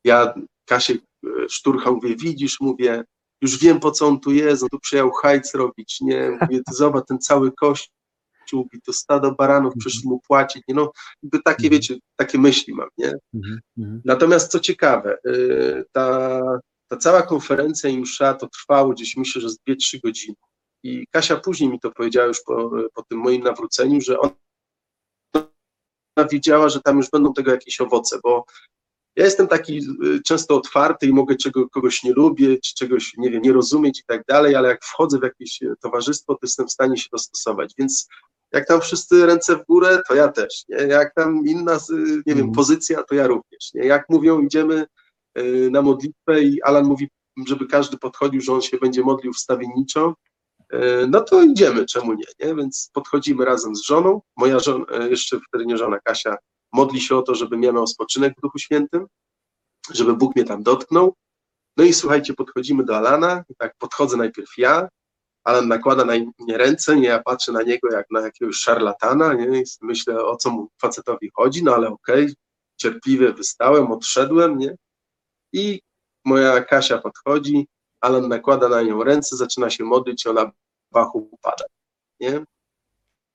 [0.04, 0.34] Ja
[0.68, 3.04] Kasię e, szturcham, mówię, widzisz, mówię,
[3.42, 7.06] już wiem po co on tu jest, on tu przyjechał hajc robić, nie, mówię, zobacz,
[7.06, 7.97] ten cały kościół,
[8.56, 11.72] i to stado baranów przyszli mu płacić, nie, no, jakby takie, Mhm.
[11.72, 13.12] wiecie, takie myśli mam, nie.
[13.34, 13.60] Mhm.
[13.78, 14.02] Mhm.
[14.04, 16.40] Natomiast co ciekawe, y, ta,
[16.88, 20.36] ta cała konferencja i msza to trwało gdzieś myślę, że z 2-3 godziny.
[20.82, 24.34] I Kasia później mi to powiedziała już po, po tym moim nawróceniu, że ona
[26.30, 28.44] wiedziała, że tam już będą tego jakieś owoce, bo
[29.16, 33.30] ja jestem taki y, często otwarty i mogę czego, kogoś nie lubić, czy czegoś, nie
[33.30, 36.72] wiem, nie rozumieć i tak dalej, ale jak wchodzę w jakieś towarzystwo, to jestem w
[36.72, 38.08] stanie się dostosować, więc
[38.52, 40.76] jak tam wszyscy ręce w górę, to ja też, nie?
[40.76, 41.78] Jak tam inna,
[42.26, 42.52] nie wiem, Mhm.
[42.52, 43.84] pozycja, to ja również, nie?
[43.86, 44.86] Jak mówią, idziemy
[45.38, 47.08] y, na modlitwę i Alan mówi,
[47.48, 50.14] żeby każdy podchodził, że on się będzie modlił wstawienniczo,
[50.74, 52.54] y, no to idziemy, czemu nie, nie?
[52.54, 56.36] Więc podchodzimy razem z żoną, moja żona, y, jeszcze wtedy nie żona, Kasia,
[56.72, 59.06] modli się o to, żebym ja miał spoczynek w Duchu Świętym,
[59.90, 61.14] żeby Bóg mnie tam dotknął.
[61.76, 64.88] No i słuchajcie, podchodzimy do Alana, i tak podchodzę najpierw ja,
[65.44, 69.60] Alan nakłada na mnie ręce, nie, ja patrzę na niego jak na jakiegoś szarlatana, nie,
[69.60, 72.34] i myślę, o co mu facetowi chodzi, no ale okej,
[72.76, 74.76] cierpliwie wystałem, odszedłem, nie,
[75.52, 75.80] i
[76.24, 77.66] moja Kasia podchodzi,
[78.00, 80.50] Alan nakłada na nią ręce, zaczyna się modlić, ona
[80.92, 81.64] bachu upada,
[82.20, 82.44] nie,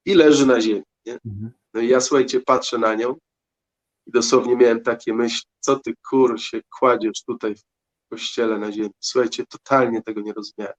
[0.06, 1.52] i leży na ziemi, nie, Mhm.
[1.74, 3.16] no i ja, słuchajcie, patrzę na nią
[4.08, 7.64] i dosłownie miałem takie myśli, co ty kur się kładziesz tutaj w
[8.10, 8.90] kościele na ziemi.
[9.00, 10.76] Słuchajcie, totalnie tego nie rozumiałem.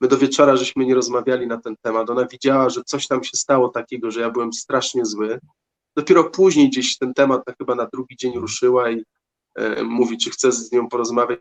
[0.00, 2.10] My do wieczora żeśmy nie rozmawiali na ten temat.
[2.10, 5.40] Ona widziała, że coś tam się stało takiego, że ja byłem strasznie zły.
[5.96, 9.04] Dopiero później gdzieś ten temat na- chyba na drugi dzień ruszyła i
[9.54, 11.40] e, mówi, czy chce z nią porozmawiać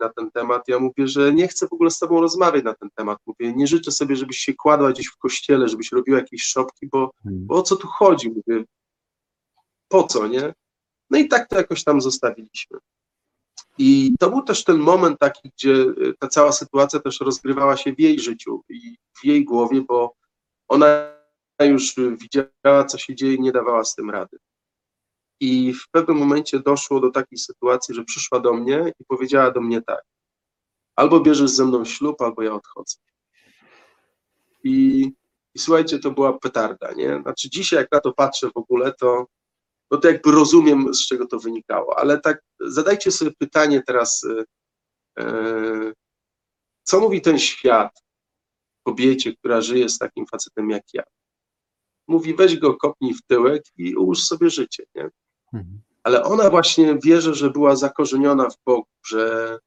[0.00, 0.68] na ten temat.
[0.68, 3.18] Ja mówię, że nie chcę w ogóle z tobą rozmawiać na ten temat.
[3.26, 7.10] Mówię, nie życzę sobie, żebyś się kładła gdzieś w kościele, żebyś robiła jakieś szopki, bo
[7.26, 7.46] Mhm.
[7.46, 8.28] bo o co tu chodzi?
[8.30, 8.64] Mówię,
[9.88, 10.54] po co, nie?
[11.10, 12.78] No i tak to jakoś tam zostawiliśmy.
[13.78, 17.92] I to był też ten moment taki, gdzie y, ta cała sytuacja też rozgrywała się
[17.92, 20.14] w jej życiu i w jej głowie, bo
[20.68, 21.12] ona
[21.60, 24.36] już widziała, co się dzieje nie dawała z tym rady.
[25.40, 29.60] I w pewnym momencie doszło do takiej sytuacji, że przyszła do mnie i powiedziała do
[29.60, 30.02] mnie tak:
[30.96, 32.96] albo bierzesz ze mną ślub, albo ja odchodzę.
[34.64, 35.12] I
[35.54, 37.20] i słuchajcie, to była petarda, nie?
[37.22, 39.26] Znaczy dzisiaj jak na to patrzę w ogóle, to,
[39.92, 44.44] no to jakby rozumiem, z czego to wynikało, ale tak zadajcie sobie pytanie teraz, y,
[45.20, 45.92] y,
[46.82, 48.02] co mówi ten świat
[48.86, 51.02] kobiecie, która żyje z takim facetem jak ja?
[52.08, 55.10] Mówi, weź go, kopnij w tyłek i ułóż sobie życie, nie?
[55.52, 55.82] Mhm.
[56.02, 59.58] ale ona właśnie wierzy, że była zakorzeniona w Bogu, że,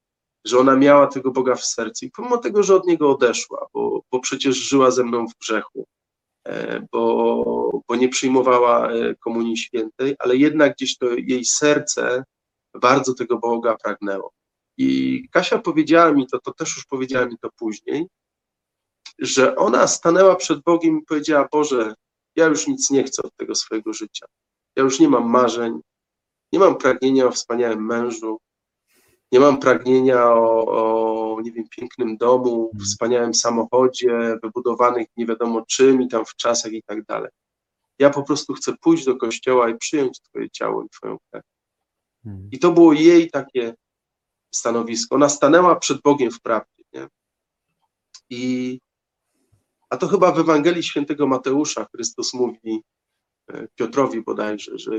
[0.45, 4.01] że ona miała tego Boga w sercu i pomimo tego, że od Niego odeszła, bo,
[4.11, 5.94] bo przecież żyła ze mną w grzechu, e,
[6.91, 12.23] bo, bo nie przyjmowała e, Komunii Świętej, ale jednak gdzieś to jej serce
[12.73, 14.31] bardzo tego Boga pragnęło.
[14.77, 18.07] I Kasia powiedziała mi to, to też już powiedziała mi to później,
[19.19, 21.93] że ona stanęła przed Bogiem i powiedziała: Boże,
[22.35, 24.25] ja już nic nie chcę od tego swojego życia.
[24.75, 25.79] Ja już nie mam marzeń,
[26.51, 28.39] nie mam pragnienia o wspaniałym mężu,
[29.31, 30.65] nie mam pragnienia o,
[31.37, 36.71] o nie wiem, pięknym domu, wspaniałym samochodzie, wybudowanych nie wiadomo czym i tam w czasach
[36.71, 37.31] i tak dalej.
[37.99, 41.43] Ja po prostu chcę pójść do kościoła i przyjąć Twoje ciało i Twoją krew.
[42.25, 42.49] Mhm.
[42.51, 43.75] I to było jej takie
[44.53, 45.15] stanowisko.
[45.15, 46.83] Ona stanęła przed Bogiem w prawdzie.
[46.93, 47.07] Nie?
[48.29, 48.79] I,
[49.89, 52.81] a to chyba w Ewangelii Świętego Mateusza Chrystus mówi
[53.49, 54.91] e, Piotrowi bodajże, że,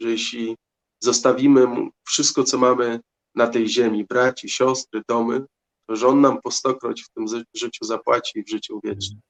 [0.00, 0.56] że jeśli
[1.00, 3.00] zostawimy mu wszystko, co mamy
[3.34, 5.44] na tej ziemi, braci, siostry, domy,
[5.86, 9.20] to że On nam po stokroć w tym życiu zapłaci w życiu wiecznym.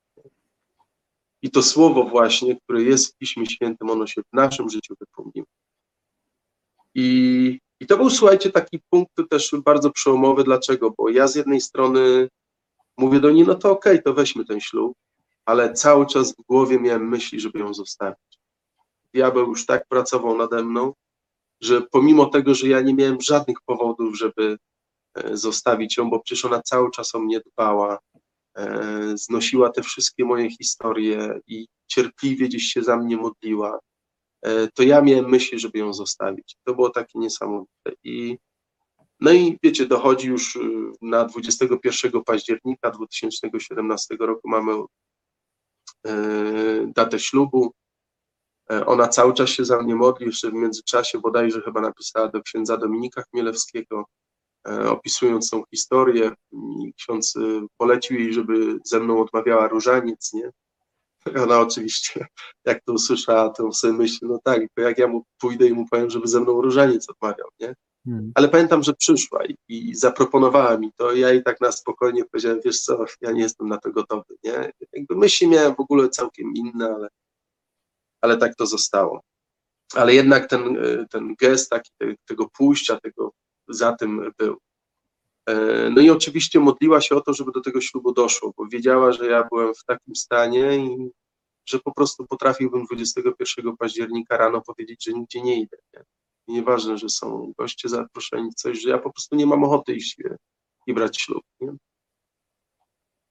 [1.42, 5.46] I to słowo właśnie, które jest w Piśmie Świętym, ono się w naszym życiu wypełniło.
[6.94, 10.44] I, I to był, słuchajcie, taki punkt też bardzo przełomowy.
[10.44, 10.94] Dlaczego?
[10.98, 12.28] Bo ja z jednej strony
[12.98, 14.96] mówię do niej, no to okej, to weźmy ten ślub,
[15.44, 18.38] ale cały czas w głowie miałem myśli, żeby ją zostawić.
[19.14, 20.94] Diabeł już tak pracował nade mną,
[21.62, 24.58] że pomimo tego, że ja nie miałem żadnych powodów, żeby
[25.14, 27.98] e, zostawić ją, bo przecież ona cały czas o mnie dbała,
[28.56, 33.78] e, znosiła te wszystkie moje historie i cierpliwie gdzieś się za mnie modliła,
[34.42, 36.56] e, to ja miałem myśli, żeby ją zostawić.
[36.64, 37.92] To było takie niesamowite.
[38.04, 38.38] I
[39.20, 40.60] no i wiecie, dochodzi już y,
[41.02, 44.72] na 21 października 2017 roku mamy
[46.94, 47.72] datę ślubu.
[48.72, 52.42] E, Ona cały czas się za mnie modli, jeszcze w międzyczasie bodajże chyba napisała do
[52.42, 54.04] księdza Dominika Chmielewskiego,
[54.68, 56.30] e, opisując tą historię.
[56.52, 60.50] I ksiądz y, polecił jej, żeby ze mną odmawiała różaniec, nie?
[61.42, 62.26] Ona oczywiście,
[62.64, 65.88] jak to usłyszała, to sobie myśli, no tak, to jak ja mu pójdę i mu
[65.88, 67.74] powiem, żeby ze mną różaniec odmawiał, nie?
[68.06, 68.32] Mhm.
[68.34, 71.12] Ale pamiętam, że przyszła i, i zaproponowała mi to.
[71.12, 74.72] Ja jej tak na spokojnie powiedziałem, wiesz co, ja nie jestem na to gotowy, nie?
[74.92, 77.08] Jakby myśli miałem w ogóle całkiem inne, ale,
[78.22, 79.20] ale tak to zostało.
[79.94, 83.32] Ale jednak ten, e, ten gest taki te, tego pójścia, tego
[83.68, 84.58] za tym był.
[85.48, 89.12] E, No i oczywiście modliła się o to, żeby do tego ślubu doszło, bo wiedziała,
[89.12, 91.10] że ja byłem w takim stanie i
[91.66, 95.76] że po prostu potrafiłbym 21 października rano powiedzieć, że nigdzie nie idę.
[95.94, 96.04] Nie?
[96.48, 100.16] Nieważne, że są goście zaproszeni, coś, że ja po prostu nie mam ochoty iść
[100.86, 101.42] i brać ślub.
[101.60, 101.72] Nie?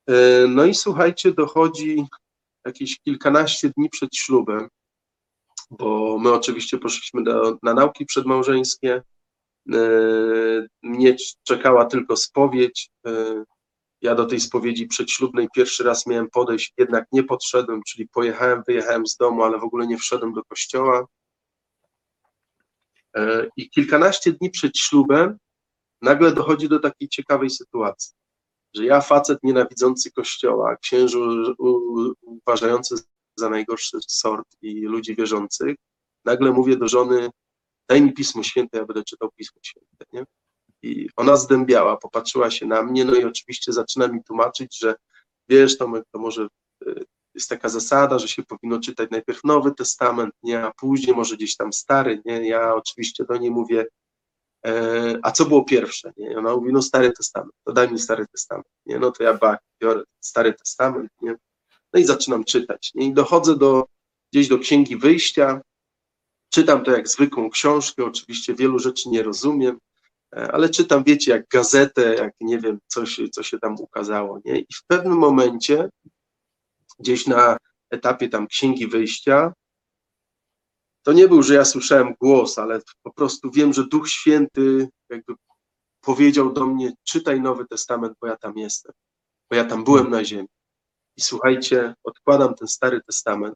[0.10, 2.06] E, No i słuchajcie, dochodzi
[2.66, 4.68] jakieś kilkanaście dni przed ślubem,
[5.72, 9.04] bo my oczywiście poszliśmy do, na nauki przedmałżeńskie.
[9.74, 9.80] E,
[10.84, 12.90] Mnie czekała tylko spowiedź.
[13.08, 13.44] E,
[14.02, 19.08] Ja do tej spowiedzi przedślubnej pierwszy raz miałem podejść, jednak nie podszedłem, czyli pojechałem, wyjechałem
[19.08, 21.08] z domu, ale w ogóle nie wszedłem do kościoła.
[23.16, 25.38] E, I kilkanaście dni przed ślubem
[26.02, 28.14] nagle dochodzi do takiej ciekawej sytuacji,
[28.76, 31.54] że ja, facet nienawidzący kościoła, księżu
[32.22, 32.96] uważający
[33.42, 35.76] za najgorszy sort i ludzi wierzących,
[36.26, 37.30] nagle mówię do żony,
[37.90, 40.24] daj mi Pismo Święte, ja będę czytał Pismo Święte, nie?
[40.84, 44.96] I ona zdębiała, popatrzyła się na mnie, no i oczywiście zaczyna mi tłumaczyć, że
[45.50, 46.48] wiesz, Tomek, to może
[46.88, 51.36] y, jest taka zasada, że się powinno czytać najpierw Nowy Testament, nie, a później może
[51.36, 53.86] gdzieś tam Stary, nie, ja oczywiście do niej mówię,
[54.66, 58.26] e, a co było pierwsze, nie, ona mówi, no Stary Testament, to daj mi Stary
[58.28, 61.36] Testament, nie, no to ja bak, biorę Stary Testament, nie,
[61.94, 63.86] no i zaczynam czytać, i dochodzę do,
[64.34, 65.62] gdzieś do Księgi Wyjścia,
[66.50, 69.80] czytam to jak zwykłą książkę, oczywiście wielu rzeczy nie rozumiem,
[70.36, 74.40] e, ale czytam, wiecie, jak gazetę, jak nie wiem, co się, co się tam ukazało,
[74.46, 75.90] nie, i w pewnym momencie
[77.00, 77.58] gdzieś na
[77.90, 79.54] etapie tam księgi wyjścia,
[81.04, 85.34] to nie był, że ja słyszałem głos, ale po prostu wiem, że Duch Święty jakby
[86.02, 88.94] powiedział do mnie, czytaj Nowy Testament, bo ja tam jestem,
[89.50, 90.48] bo ja tam byłem na ziemi.
[91.18, 93.56] I słuchajcie, odkładam ten Stary Testament,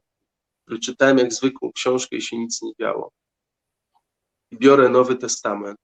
[0.64, 3.12] który czytałem jak zwykłą książkę i się nic nie działo.
[4.50, 5.80] I biorę Nowy Testament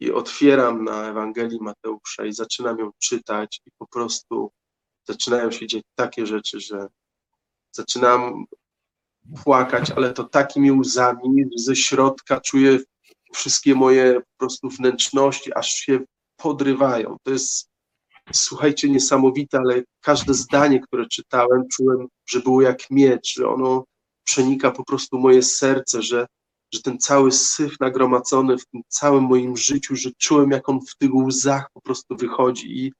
[0.00, 4.52] i otwieram na Ewangelii Mateusza i zaczynam ją czytać i po prostu
[5.08, 6.86] zaczynają się dziać takie rzeczy, że
[7.72, 8.44] zaczynam
[9.44, 12.78] płakać, ale to takimi łzami, ze środka czuję
[13.32, 16.00] wszystkie moje po prostu wnętrzności, aż się
[16.36, 17.16] podrywają.
[17.22, 17.69] To jest,
[18.32, 23.84] słuchajcie, niesamowite, ale każde zdanie, które czytałem, czułem, że było jak miecz, że ono
[24.24, 26.26] przenika po prostu moje serce, że,
[26.74, 30.96] że ten cały syf nagromadzony w tym całym moim życiu, że czułem, jak on w
[30.96, 32.92] tych łzach po prostu wychodzi i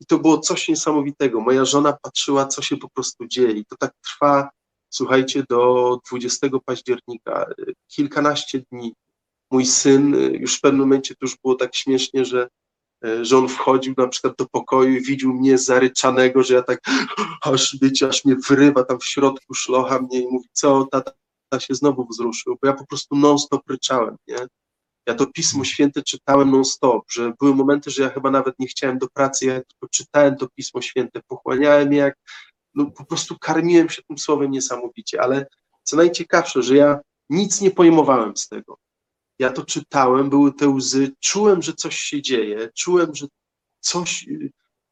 [0.00, 1.40] i to było coś niesamowitego.
[1.40, 3.52] Moja żona patrzyła, co się po prostu dzieje.
[3.52, 4.50] I to tak trwa,
[4.90, 7.46] słuchajcie, do 20 października,
[7.88, 8.94] kilkanaście dni.
[9.50, 12.48] Mój syn, y, już w pewnym momencie to już było tak śmiesznie, że
[13.22, 16.80] że on wchodził na przykład do pokoju i widział mnie zaryczanego, że ja tak,
[17.42, 21.12] aż wiecie, aż mnie wyrywa tam w środku, szlocha mnie i mówi, co, tata
[21.58, 24.36] się znowu wzruszył, bo ja po prostu non-stop ryczałem, nie?
[25.06, 28.98] Ja to Pismo Święte czytałem non-stop, że były momenty, że ja chyba nawet nie chciałem
[28.98, 32.14] do pracy, ja tylko czytałem to Pismo Święte, pochłaniałem je jak,
[32.74, 35.46] no po prostu karmiłem się tym słowem niesamowicie, ale
[35.82, 38.78] co najciekawsze, że ja nic nie pojmowałem z tego.
[39.40, 43.26] Ja to czytałem, były te łzy, czułem, że coś się dzieje, czułem, że
[43.80, 44.26] coś,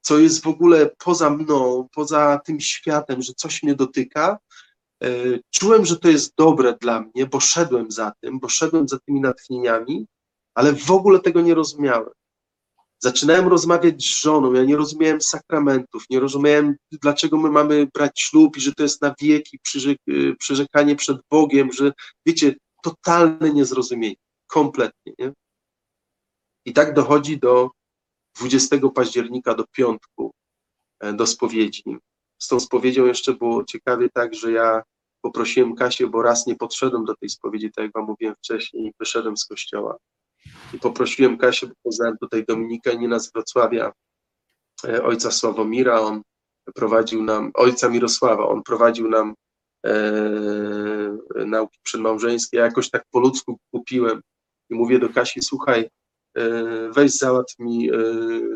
[0.00, 4.38] co jest w ogóle poza mną, poza tym światem, że coś mnie dotyka.
[5.02, 5.08] E,
[5.50, 9.20] czułem, że to jest dobre dla mnie, bo szedłem za tym, bo szedłem za tymi
[9.20, 10.06] natchnieniami,
[10.54, 12.10] ale w ogóle tego nie rozumiałem.
[12.98, 18.56] Zaczynałem rozmawiać z żoną, ja nie rozumiałem sakramentów, nie rozumiałem, dlaczego my mamy brać ślub
[18.56, 19.98] i że to jest na wieki przyrzek,
[20.38, 21.92] przyrzekanie przed Bogiem, że
[22.26, 25.12] wiecie, totalne niezrozumienie, kompletnie.
[25.18, 25.32] Nie?
[26.64, 27.70] I tak dochodzi do
[28.38, 30.32] 20 października, do piątku,
[31.00, 31.84] e, do spowiedzi.
[32.38, 34.82] Z tą spowiedzią jeszcze było ciekawie tak, że ja
[35.22, 38.92] poprosiłem Kasię, bo raz nie podszedłem do tej spowiedzi, tak jak wam mówiłem wcześniej, i
[38.98, 39.96] wyszedłem z kościoła
[40.74, 43.92] i poprosiłem Kasię, bo poznałem tutaj Dominika Nina z Wrocławia,
[44.84, 46.22] e, ojca Sławomira, on
[46.74, 49.34] prowadził nam, ojca Mirosława, on prowadził nam
[49.86, 54.20] e, nauki przedmałżeńskie, ja jakoś tak po ludzku kupiłem
[54.70, 55.90] i mówię do Kasi, słuchaj,
[56.36, 56.50] e,
[56.90, 57.94] weź załatw mi e,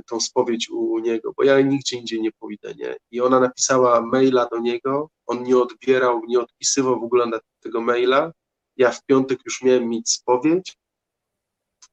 [0.06, 2.96] tą spowiedź u niego, bo ja nigdzie indziej nie pójdę, nie?
[3.10, 7.80] I ona napisała maila do niego, on nie odbierał, nie odpisywał w ogóle na tego
[7.80, 8.32] maila,
[8.76, 10.76] ja w piątek już miałem mieć spowiedź,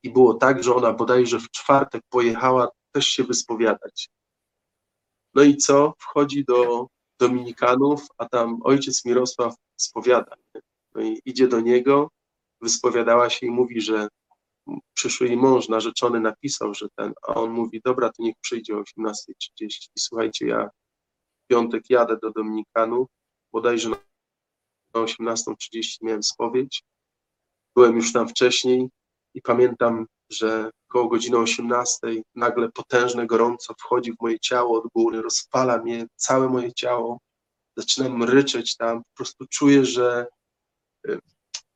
[0.03, 4.09] i było tak, że ona bodajże w czwartek pojechała też się wyspowiadać.
[5.33, 5.93] No i co?
[5.99, 6.87] Wchodzi do
[7.19, 10.35] Dominikanów, a tam ojciec Mirosław spowiada.
[10.95, 12.09] No i idzie do niego,
[12.61, 14.07] wyspowiadała się i mówi, że
[14.93, 18.81] przyszły jej mąż narzeczony napisał, że ten, a on mówi, dobra, to niech przyjdzie o
[18.81, 19.27] 18.30
[19.95, 20.69] i słuchajcie, ja
[21.43, 23.07] w piątek jadę do Dominikanów,
[23.51, 23.97] bodajże na
[24.95, 26.83] 18.30 miałem spowiedź,
[27.75, 28.89] byłem już tam wcześniej,
[29.33, 31.97] i pamiętam, że koło godziny 18
[32.35, 37.19] nagle potężne gorąco wchodzi w moje ciało od góry, rozpala mnie całe moje ciało,
[37.77, 40.27] zaczynam ryczeć tam, po prostu czuję, że
[41.07, 41.19] y,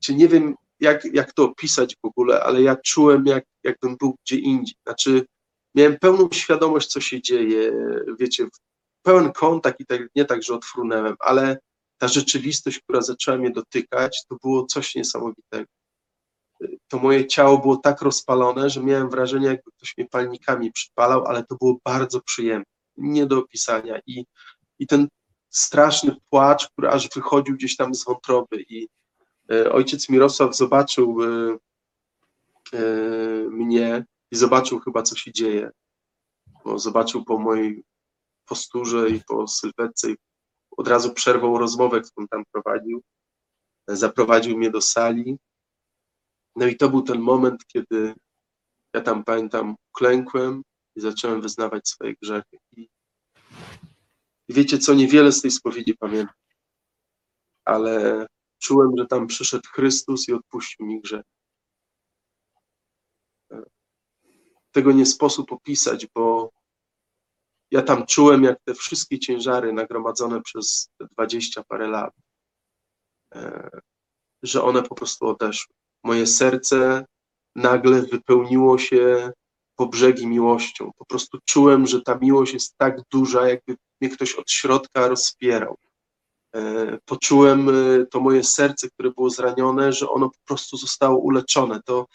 [0.04, 4.16] czy nie wiem, jak, jak to opisać w ogóle, ale ja czułem, jak, jakbym był
[4.26, 4.76] gdzie indziej.
[4.84, 5.26] Znaczy,
[5.76, 7.72] miałem pełną świadomość, co się dzieje,
[8.20, 8.48] wiecie,
[9.02, 11.58] pełen kontakt i tak, nie tak, że odfrunęłem, ale
[11.98, 15.66] ta rzeczywistość, która zaczęła mnie dotykać, to było coś niesamowitego
[16.88, 21.44] to moje ciało było tak rozpalone, że miałem wrażenie, jakby ktoś mnie palnikami przypalał, ale
[21.44, 22.66] to było bardzo przyjemne,
[22.98, 24.00] nie do opisania.
[24.08, 24.26] I,
[24.80, 25.08] i ten
[25.50, 28.64] straszny płacz, który aż wychodził gdzieś tam z wątroby.
[28.70, 28.88] I
[29.72, 31.58] ojciec Mirosław zobaczył e,
[32.74, 32.84] e,
[33.50, 35.72] mnie i zobaczył chyba, co się dzieje.
[36.66, 37.84] Bo zobaczył po mojej
[38.46, 40.16] posturze i po sylwetce i
[40.78, 43.02] od razu przerwał rozmowę, którą tam prowadził.
[43.88, 45.38] Zaprowadził mnie do sali,
[46.56, 48.14] no i to był ten moment, kiedy
[48.94, 50.64] ja tam pamiętam, klękłem
[50.96, 52.58] i zacząłem wyznawać swoje grzechy.
[52.78, 52.90] I
[54.50, 56.36] wiecie co, niewiele z tej spowiedzi pamiętam,
[57.66, 58.26] ale
[58.64, 61.26] czułem, że tam przyszedł Chrystus i odpuścił mi grzech.
[64.72, 66.52] Tego nie sposób opisać, bo
[67.72, 72.14] ja tam czułem, jak te wszystkie ciężary nagromadzone przez dwadzieścia parę lat,
[73.36, 73.70] e,
[74.44, 77.06] że one po prostu odeszły moje serce
[77.56, 79.32] nagle wypełniło się
[79.76, 80.92] po brzegi miłością.
[80.98, 85.78] Po prostu czułem, że ta miłość jest tak duża, jakby mnie ktoś od środka rozpierał.
[86.56, 91.82] E, poczułem e, to moje serce, które było zranione, że ono po prostu zostało uleczone.
[91.86, 92.08] To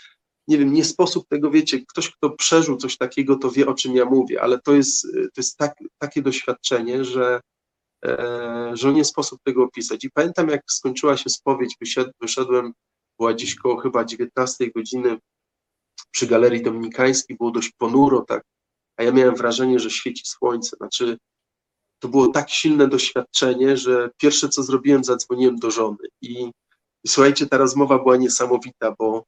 [0.48, 3.96] nie wiem, nie sposób tego, wiecie, ktoś, kto przeżył coś takiego, to wie, o czym
[3.96, 7.40] ja mówię, ale to jest, e, to jest tak, takie doświadczenie, że,
[8.72, 10.04] że nie sposób tego opisać.
[10.04, 11.76] I pamiętam, jak skończyła się spowiedź,
[12.20, 12.72] wyszedłem
[13.18, 15.18] była dziś koło chyba 19 godziny
[16.10, 18.42] przy Galerii Dominikańskiej, było dość ponuro, tak,
[18.96, 21.18] a ja miałem wrażenie, że świeci słońce, znaczy
[21.98, 26.08] to było tak silne doświadczenie, że pierwsze co zrobiłem, zadzwoniłem do żony.
[26.22, 26.50] I,
[27.04, 29.24] i słuchajcie, ta rozmowa była niesamowita, bo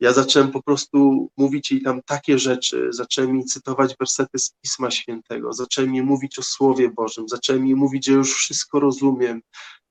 [0.00, 4.90] ja zacząłem po prostu mówić jej tam takie rzeczy, zacząłem jej cytować wersety z Pisma
[4.90, 9.40] Świętego, zacząłem jej mówić o Słowie Bożym, zacząłem jej mówić, że już wszystko rozumiem,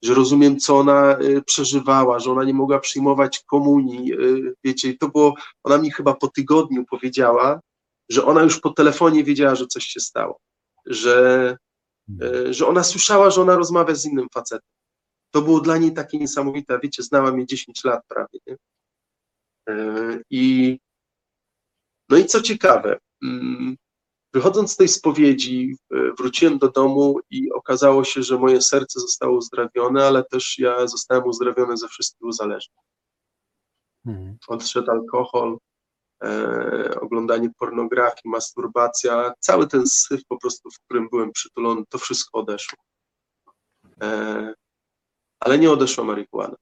[0.04, 4.98] że rozumiem, co ona y, przeżywała, że ona nie mogła przyjmować komunii, y, wiecie, i
[4.98, 7.60] to było, ona mi chyba po tygodniu powiedziała,
[8.10, 10.40] że ona już po telefonie wiedziała, że coś się stało,
[10.86, 11.58] że,
[12.49, 14.70] że ona słyszała, że ona rozmawia z innym facetem.
[15.32, 18.58] To było dla niej takie niesamowite, wiecie, znała mnie 10 lat prawie, nie?
[20.30, 20.80] I
[22.10, 23.78] no i co ciekawe, mm,
[24.34, 29.38] Wychodząc z tej spowiedzi, e, wróciłem do domu i okazało się, że moje serce zostało
[29.38, 32.78] uzdrawione, ale też ja zostałem uzdrowiony ze wszystkich uzależnień.
[34.06, 34.38] Mhm.
[34.47, 35.58] Odszedł alkohol, e,
[37.02, 42.80] oglądanie pornografii, masturbacja, cały ten syf po prostu, w którym byłem przytulony, to wszystko odeszło.
[44.02, 44.54] E,
[45.40, 46.56] ale nie odeszła marihuana.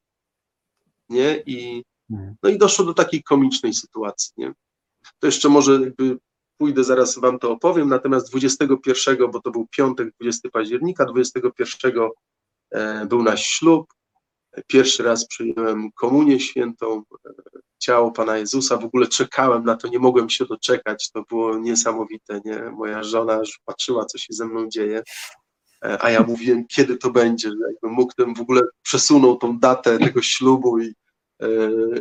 [1.10, 1.44] Nie?
[1.46, 2.36] I, Mhm.
[2.44, 4.34] no i doszło do takiej komicznej sytuacji.
[4.38, 4.54] Nie?
[5.20, 6.18] To jeszcze może jakby
[6.58, 12.10] pójdę, zaraz wam to opowiem, natomiast 21, bo to był piątek, 20 października, 21
[12.72, 13.94] e, był nasz ślub,
[14.68, 17.32] pierwszy raz przyjąłem komunię świętą, e,
[17.80, 22.42] ciało Pana Jezusa, w ogóle czekałem na to, nie mogłem się doczekać, to było niesamowite,
[22.46, 22.60] nie?
[22.60, 25.04] Moja żona już patrzyła, co się ze mną dzieje,
[25.86, 30.22] e, a ja mówiłem, kiedy to będzie, jakbym mógł, w ogóle przesunął tą datę tego
[30.22, 30.94] ślubu i,
[31.42, 31.48] e,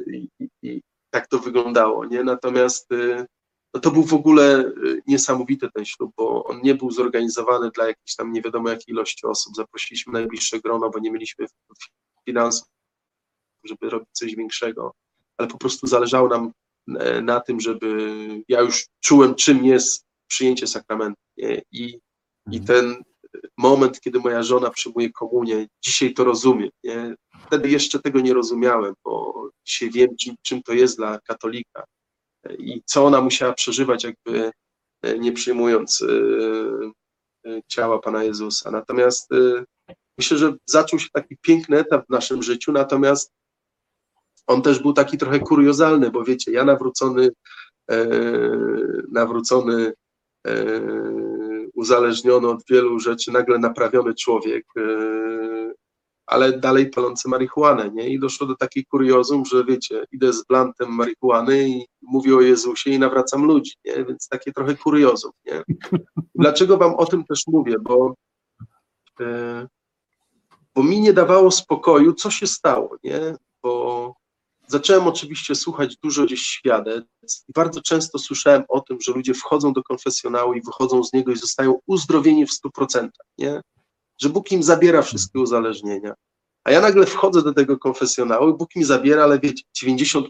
[0.07, 0.29] i,
[0.63, 2.25] i, tak to wyglądało, nie?
[2.25, 2.89] Natomiast
[3.75, 4.73] no to był w ogóle
[5.07, 9.27] niesamowity ten ślub, bo on nie był zorganizowany dla jakiejś tam nie wiadomo jakiej ilości
[9.27, 9.57] osób.
[9.57, 11.47] Zaprosiliśmy najbliższe grono, bo nie mieliśmy
[12.29, 12.69] finansów,
[13.65, 14.93] żeby robić coś większego,
[15.39, 16.53] ale po prostu zależało nam
[16.99, 18.17] e, na tym, żeby
[18.49, 21.21] ja już czułem, czym jest przyjęcie sakramentu.
[21.73, 21.99] I,
[22.51, 23.03] I ten
[23.59, 26.71] moment, kiedy moja żona przyjmuje komunię, dzisiaj to rozumiem.
[26.85, 27.15] Nie?
[27.47, 29.35] Wtedy jeszcze tego nie rozumiałem, bo
[29.67, 31.85] dzisiaj wiem, czym, czym to jest dla katolika
[32.59, 34.51] i co ona musiała przeżywać, jakby
[35.03, 36.07] e, nie przyjmując e,
[37.51, 38.71] e, ciała Pana Jezusa.
[38.71, 39.65] Natomiast e,
[40.19, 43.33] myślę, że zaczął się taki piękny etap w naszym życiu, natomiast
[44.47, 47.31] on też był taki trochę kuriozalny, bo wiecie, ja nawrócony,
[47.91, 48.07] e,
[49.13, 49.93] nawrócony,
[50.47, 50.81] e,
[51.75, 55.73] uzależniony od wielu rzeczy, nagle naprawiony człowiek, e,
[56.27, 58.09] ale dalej palący marihuanę, nie?
[58.09, 62.91] I doszło do takiej kuriozum, że wiecie, idę z blantem marihuany i mówię o Jezusie
[62.91, 64.05] i nawracam ludzi, nie?
[64.05, 65.63] Więc takie trochę kuriozum, nie?
[66.35, 67.77] Dlaczego wam o tym też mówię?
[67.83, 68.15] Bo,
[69.21, 69.67] e,
[70.75, 73.21] bo mi nie dawało spokoju, co się stało, nie?
[73.63, 74.15] Bo
[74.67, 79.73] zacząłem oczywiście słuchać dużo gdzieś świadectw i bardzo często słyszałem o tym, że ludzie wchodzą
[79.73, 83.09] do konfesjonału i wychodzą z niego i zostają uzdrowieni w 100%,
[83.39, 83.61] nie?
[84.23, 86.15] Że Bóg im zabiera wszystkie uzależnienia.
[86.65, 90.25] A ja nagle wchodzę do tego konfesjonału i Bóg mi zabiera, ale wiecie, 90%,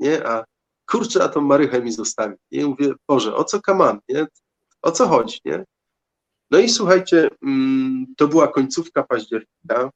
[0.00, 0.26] nie?
[0.26, 0.44] A
[0.90, 2.34] kurczę, a tą Marychę mi zostawi.
[2.50, 4.26] I mówię, Boże, o co kaman, nie?
[4.82, 5.64] O co chodzi, nie?
[6.50, 9.90] No i słuchajcie, mm, to była końcówka października.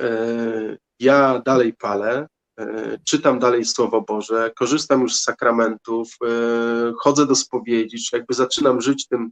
[0.00, 2.28] E, Ja dalej palę,
[2.60, 8.34] e, czytam dalej Słowo Boże, korzystam już z sakramentów, e, chodzę do spowiedzi, czy jakby
[8.34, 9.30] zaczynam żyć tym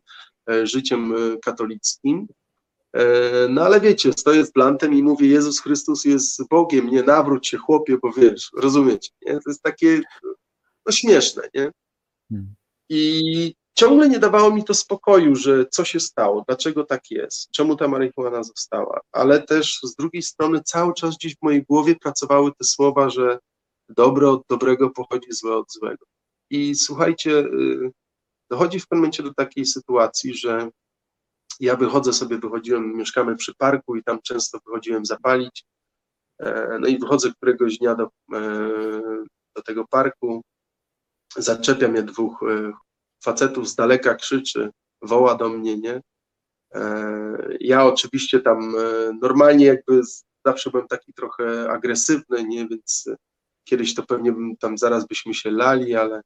[0.63, 1.15] życiem
[1.45, 2.27] katolickim.
[3.49, 7.59] No ale wiecie, stoję z blantem i mówię, Jezus Chrystus jest Bogiem, nie nawróć się
[7.59, 9.33] chłopie, bo wiesz, rozumiecie, nie?
[9.33, 10.01] To jest takie
[10.87, 11.71] no, śmieszne, nie?
[12.31, 12.55] Hmm.
[12.89, 17.77] I ciągle nie dawało mi to spokoju, że co się stało, dlaczego tak jest, czemu
[17.77, 22.53] ta marihuana została, ale też z drugiej strony cały czas gdzieś w mojej głowie pracowały
[22.53, 23.39] te słowa, że
[23.89, 26.07] dobre od dobrego pochodzi, złe od złego.
[26.51, 27.91] I słuchajcie, y,
[28.51, 30.71] dochodzi w pewnym momencie do takiej sytuacji, że
[31.61, 35.65] ja wychodzę sobie, wychodziłem, mieszkamy przy parku i tam często wychodziłem zapalić,
[36.39, 38.71] E, no i wychodzę któregoś dnia do, e,
[39.57, 40.43] do tego parku,
[41.37, 42.73] zaczepia mnie dwóch e,
[43.25, 44.71] facetów z daleka, krzyczy,
[45.03, 46.01] woła do mnie, nie?
[46.75, 50.01] E, Ja oczywiście tam e, normalnie jakby
[50.47, 52.69] zawsze byłem taki trochę agresywny, nie?
[52.69, 53.17] Więc e,
[53.65, 56.21] kiedyś to pewnie bym tam zaraz byśmy się lali, ale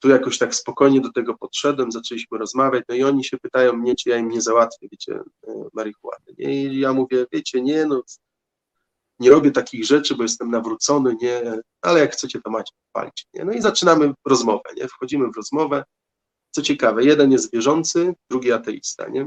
[0.00, 3.94] tu jakoś tak spokojnie do tego podszedłem, zaczęliśmy rozmawiać, no i oni się pytają mnie,
[3.94, 5.20] czy ja im nie załatwię, wiecie,
[5.72, 6.64] marihuany, nie?
[6.64, 8.02] I ja mówię, wiecie, nie, no
[9.20, 11.42] nie robię takich rzeczy, bo jestem nawrócony, nie,
[11.82, 13.44] ale jak chcecie, to macie, palić, nie?
[13.44, 14.88] No i zaczynamy rozmowę, nie?
[14.88, 15.84] Wchodzimy w rozmowę.
[16.54, 19.26] Co ciekawe, jeden jest wierzący, drugi ateista, nie?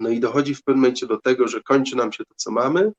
[0.00, 2.92] No i dochodzi w pewnym momencie do tego, że kończy nam się to, co mamy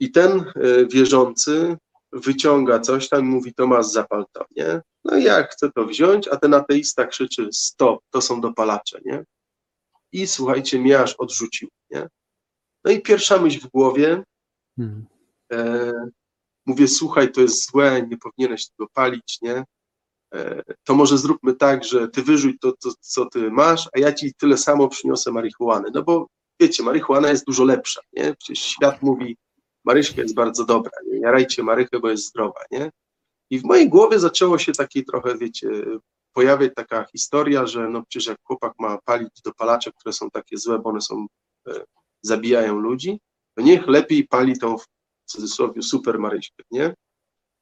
[0.00, 1.76] i ten e, wierzący
[2.12, 4.80] wyciąga coś tam i mówi, Tomasz, zapal to, nie?
[5.04, 9.24] No i ja chcę to wziąć, a ten ateista krzyczy, stop, to są dopalacze, nie?
[10.12, 12.08] I słuchajcie, mnie aż odrzucił, nie?
[12.84, 14.22] No i pierwsza myśl w głowie,
[14.78, 15.06] Mhm.
[15.52, 15.92] e,
[16.66, 19.64] mówię, słuchaj, to jest złe, nie powinieneś tego palić, nie?
[20.34, 24.12] E, to może zróbmy tak, że ty wyrzuć to, to, co ty masz, a ja
[24.12, 25.90] ci tyle samo przyniosę marihuany.
[25.94, 26.26] No bo
[26.60, 28.34] wiecie, marihuana jest dużo lepsza, nie?
[28.34, 29.36] Przecież świat mówi,
[29.84, 31.18] Maryśka jest bardzo dobra, nie?
[31.18, 32.90] Jarajcie Marychę, bo jest zdrowa, nie?
[33.50, 35.68] I w mojej głowie zaczęło się takie trochę, wiecie,
[36.32, 40.78] pojawiać taka historia, że no przecież jak chłopak ma palić dopalacze, które są takie złe,
[40.78, 41.26] bo one są,
[41.68, 41.84] e,
[42.22, 43.20] zabijają ludzi,
[43.56, 44.86] to niech lepiej pali tą w
[45.24, 46.94] cudzysłowie super Maryśkę, nie?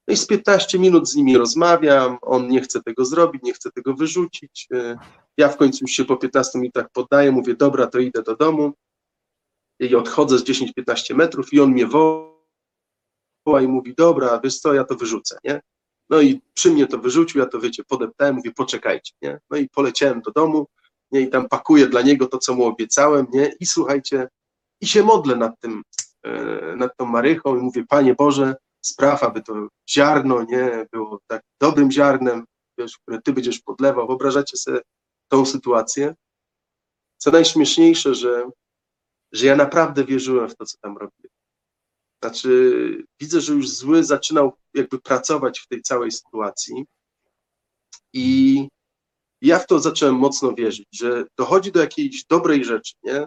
[0.09, 3.71] No i z 15 minut z nimi rozmawiam, on nie chce tego zrobić, nie chce
[3.71, 4.69] tego wyrzucić.
[4.73, 4.99] E,
[5.37, 8.73] Ja w końcu już się po 15 minutach poddaję, mówię, dobra, to idę do domu
[9.81, 14.85] i odchodzę z 10-15 metrów i on mnie woła i mówi, dobra, wiesz co, ja
[14.85, 15.61] to wyrzucę, nie?
[16.11, 19.41] No i przy mnie to wyrzucił, ja to wiecie, podeptałem, mówię, poczekajcie, nie?
[19.51, 20.67] No i poleciałem do domu,
[21.13, 21.21] nie?
[21.21, 23.53] I tam pakuję dla niego to, co mu obiecałem, nie?
[23.61, 24.29] I słuchajcie,
[24.81, 25.83] i się modlę nad tym,
[26.23, 28.57] e, nad tą Marychą i mówię, Panie Boże,
[28.87, 32.45] spraw, aby to ziarno, nie, było tak dobrym ziarnem,
[32.79, 34.07] wiesz, które Ty będziesz podlewał.
[34.07, 34.81] Wyobrażacie sobie
[35.29, 36.15] tą sytuację?
[37.19, 38.51] Co najśmieszniejsze, że,
[39.33, 41.29] że ja naprawdę wierzyłem w to, co tam robię.
[42.23, 46.85] Znaczy, widzę, że już zły zaczynał jakby pracować w tej całej sytuacji
[48.13, 48.69] i
[49.41, 53.27] ja w to zacząłem mocno wierzyć, że dochodzi do jakiejś dobrej rzeczy, nie?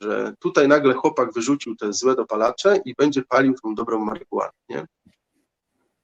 [0.00, 4.86] Że tutaj nagle chłopak wyrzucił te złe dopalacze i będzie palił tą dobrą marihuanę, nie?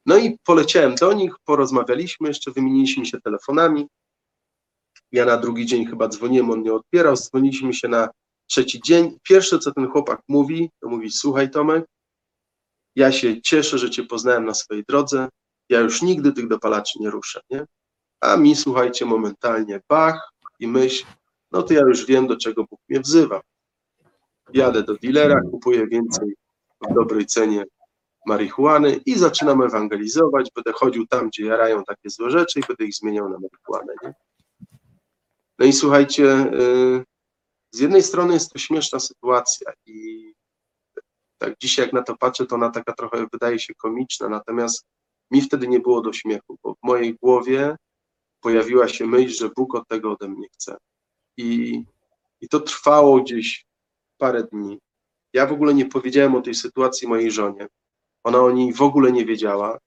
[0.06, 3.86] No i poleciałem do nich, porozmawialiśmy, jeszcze wymieniliśmy się telefonami.
[5.12, 8.08] Ja na drugi dzień chyba dzwoniłem, on nie odbierał, dzwoniliśmy się na
[8.46, 9.18] trzeci dzień.
[9.22, 11.84] Pierwsze, co ten chłopak mówi, to mówi, słuchaj Tomek,
[12.96, 15.28] ja się cieszę, że cię poznałem na swojej drodze,
[15.68, 17.66] ja już nigdy tych dopalaczy nie ruszę, nie?
[18.20, 21.06] A mi, słuchajcie, momentalnie bach i myśl,
[21.52, 23.40] no to ja już wiem, do czego Bóg mnie wzywa.
[24.53, 26.34] Jadę do dealera, kupuję więcej
[26.90, 27.64] w dobrej cenie
[28.26, 30.51] marihuany i zaczynam ewangelizować.
[30.55, 33.95] Będę chodził tam, gdzie jarają takie złe rzeczy i będę ich zmieniał na marihuanę.
[34.03, 34.14] Nie?
[35.59, 37.05] No i słuchajcie, yy,
[37.70, 40.32] z jednej strony jest to śmieszna sytuacja i
[41.38, 44.86] tak dzisiaj jak na to patrzę, to ona taka trochę wydaje się komiczna, natomiast
[45.30, 47.76] mi wtedy nie było do śmiechu, bo w mojej głowie
[48.40, 50.76] pojawiła się myśl, że Bóg od tego ode mnie chce.
[51.36, 51.82] I,
[52.40, 53.66] i to trwało gdzieś
[54.18, 54.78] parę dni.
[55.32, 57.68] Ja w ogóle nie powiedziałem o tej sytuacji mojej żonie.
[58.24, 59.78] Ona o niej w ogóle nie wiedziała,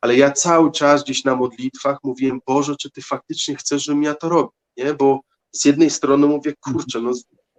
[0.00, 4.14] ale ja cały czas gdzieś na modlitwach mówiłem, Boże, czy Ty faktycznie chcesz, żebym ja
[4.14, 4.94] to robił, nie?
[4.94, 5.20] Bo
[5.52, 7.12] z jednej strony mówię, kurczę, no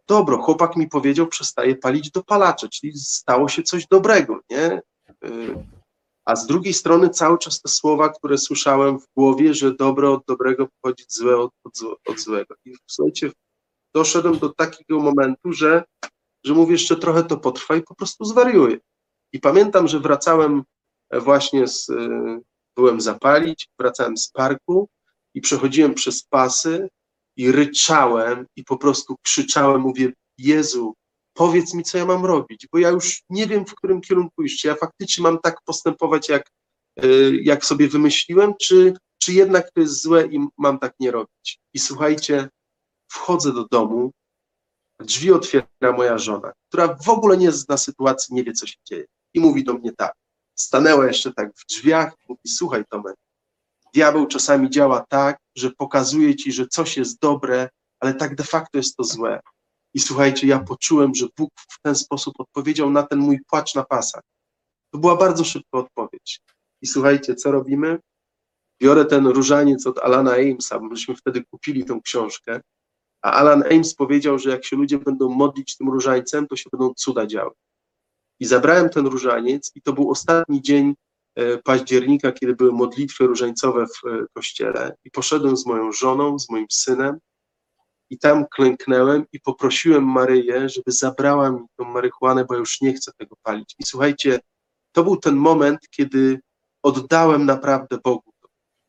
[0.08, 4.82] dobro, chłopak mi powiedział, przestaje palić dopalacze, czyli stało się coś dobrego, nie?
[5.26, 5.66] Y,
[6.26, 10.24] A z drugiej strony cały czas te słowa, które słyszałem w głowie, że dobro od
[10.28, 11.74] dobrego pochodzi złe od, od,
[12.08, 12.56] od złego.
[12.66, 13.32] I słuchajcie,
[13.96, 15.84] doszedłem do takiego momentu, że,
[16.44, 18.78] że mówię, jeszcze trochę to potrwa i po prostu zwariuję.
[19.34, 20.64] I pamiętam, że wracałem
[21.22, 22.42] właśnie z, y,
[22.76, 24.90] byłem zapalić, wracałem z parku
[25.34, 26.90] i przechodziłem przez pasy
[27.38, 30.94] i ryczałem i po prostu krzyczałem, mówię, Jezu,
[31.34, 34.64] powiedz mi, co ja mam robić, bo ja już nie wiem, w którym kierunku iść.
[34.64, 36.50] Ja faktycznie mam tak postępować, jak,
[37.04, 41.60] y, jak sobie wymyśliłem, czy, czy jednak to jest złe i mam tak nie robić.
[41.74, 42.50] I słuchajcie,
[43.14, 44.12] wchodzę do domu,
[45.00, 49.06] drzwi otwiera moja żona, która w ogóle nie zna sytuacji, nie wie, co się dzieje.
[49.34, 50.14] I mówi do mnie tak,
[50.56, 53.16] stanęła jeszcze tak w drzwiach, mówi, słuchaj Tomek,
[53.94, 58.78] diabeł czasami działa tak, że pokazuje ci, że coś jest dobre, ale tak de facto
[58.78, 59.40] jest to złe.
[59.94, 63.84] I słuchajcie, ja poczułem, że Bóg w ten sposób odpowiedział na ten mój płacz na
[63.84, 64.24] pasach.
[64.92, 66.42] To była bardzo szybka odpowiedź.
[66.82, 68.00] I słuchajcie, co robimy?
[68.82, 72.62] Biorę ten różaniec od Alana Amesa, myśmy wtedy kupili tą książkę,
[73.24, 76.94] a Alan Ames powiedział, że jak się ludzie będą modlić tym różańcem, to się będą
[76.94, 77.52] cuda działy.
[78.40, 80.94] I zabrałem ten różaniec i to był ostatni dzień
[81.36, 86.50] e, października, kiedy były modlitwy różańcowe w e, kościele i poszedłem z moją żoną, z
[86.50, 87.20] moim synem
[88.10, 93.12] i tam klęknęłem i poprosiłem Maryję, żeby zabrała mi tą marihuanę, bo już nie chcę
[93.18, 93.76] tego palić.
[93.80, 94.40] I słuchajcie,
[94.92, 96.40] to był ten moment, kiedy
[96.84, 98.34] oddałem naprawdę Bogu.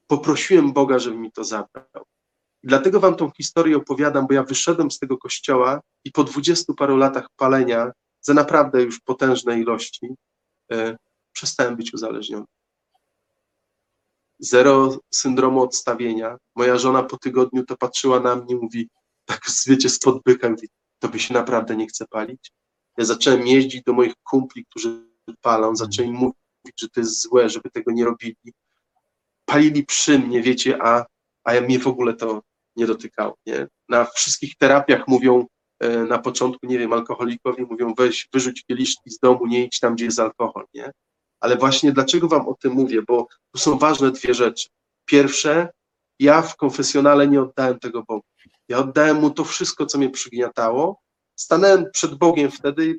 [0.07, 2.05] Poprosiłem Boga, żeby mi to zabrał.
[2.65, 6.75] I dlatego wam tą historię opowiadam, bo ja wyszedłem z tego kościoła i po dwudziestu
[6.75, 10.15] paru latach palenia za naprawdę już potężne ilości
[10.73, 10.97] e,
[11.33, 12.45] przestałem być uzależniony.
[14.39, 16.37] Zero syndromu odstawienia.
[16.57, 18.89] Moja żona po tygodniu to patrzyła na mnie, mówi,
[19.25, 22.53] tak wiecie, spod byka, mówi, tobie się naprawdę nie chce palić?
[22.99, 25.09] Ja zacząłem jeździć do moich kumpli, którzy
[25.41, 28.53] palą, zaczęli mówić, że to jest złe, żeby tego nie robili.
[29.45, 31.07] Palili przy mnie, wiecie, a,
[31.45, 32.43] a ja mnie w ogóle to
[32.77, 33.37] nie dotykało.
[33.47, 33.67] Nie?
[33.89, 35.47] Na wszystkich terapiach mówią,
[35.81, 39.95] e, na początku, nie wiem, alkoholikowi mówią, weź, wyrzuć kieliszki z domu, nie idź tam,
[39.95, 40.93] gdzie jest alkohol, nie?
[41.41, 43.03] Ale właśnie dlaczego wam o tym mówię?
[43.09, 44.69] Bo tu są ważne dwie rzeczy.
[45.05, 45.69] Pierwsze,
[46.19, 48.25] ja w konfesjonale nie oddałem tego Bogu.
[48.69, 51.01] Ja oddałem mu to wszystko, co mnie przygniatało.
[51.37, 52.95] Stanąłem przed Bogiem wtedy i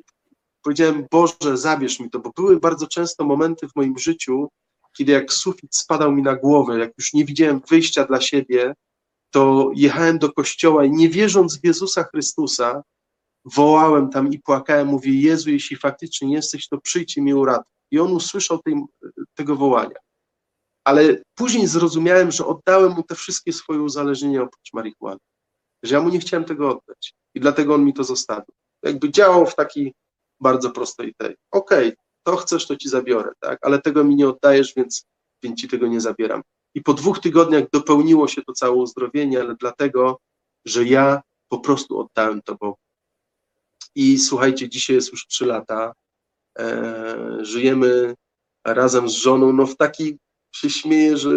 [0.62, 4.48] powiedziałem, Boże, zabierz mi to, bo były bardzo często momenty w moim życiu,
[4.96, 8.74] kiedy jak sufit spadał mi na głowę, jak już nie widziałem wyjścia dla siebie,
[9.36, 12.82] to jechałem do kościoła i nie wierząc w Jezusa Chrystusa,
[13.44, 17.72] wołałem tam i płakałem, mówię, Jezu, jeśli faktycznie jesteś, to przyjdź i mnie uratuj.
[17.90, 18.74] i on usłyszał tej,
[19.34, 19.96] tego wołania.
[20.84, 25.20] Ale później zrozumiałem, że oddałem mu te wszystkie swoje uzależnienia oprócz marihuany,
[25.82, 28.54] że ja mu nie chciałem tego oddać i dlatego on mi to zostawił.
[28.82, 29.94] Jakby działał w taki
[30.40, 34.28] bardzo prostej tej, okej, okay, to chcesz, to ci zabiorę, tak, ale tego mi nie
[34.28, 35.04] oddajesz, więc,
[35.42, 36.42] więc ci tego nie zabieram.
[36.76, 40.20] I po dwóch tygodniach dopełniło się to całe uzdrowienie, ale dlatego,
[40.64, 42.78] że ja po prostu oddałem to Bogu.
[43.94, 45.92] I słuchajcie, dzisiaj jest już trzy lata,
[46.58, 48.14] e, żyjemy
[48.66, 50.18] razem z żoną, no w taki
[50.54, 51.30] się śmieję, że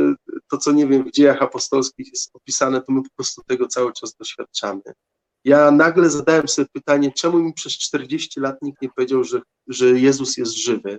[0.51, 3.93] to, co nie wiem, w dziejach apostolskich jest opisane, to my po prostu tego cały
[3.93, 4.81] czas doświadczamy.
[5.43, 9.85] Ja nagle zadałem sobie pytanie, czemu mi przez 40 lat nikt nie powiedział, że, że
[9.85, 10.97] Jezus jest żywy.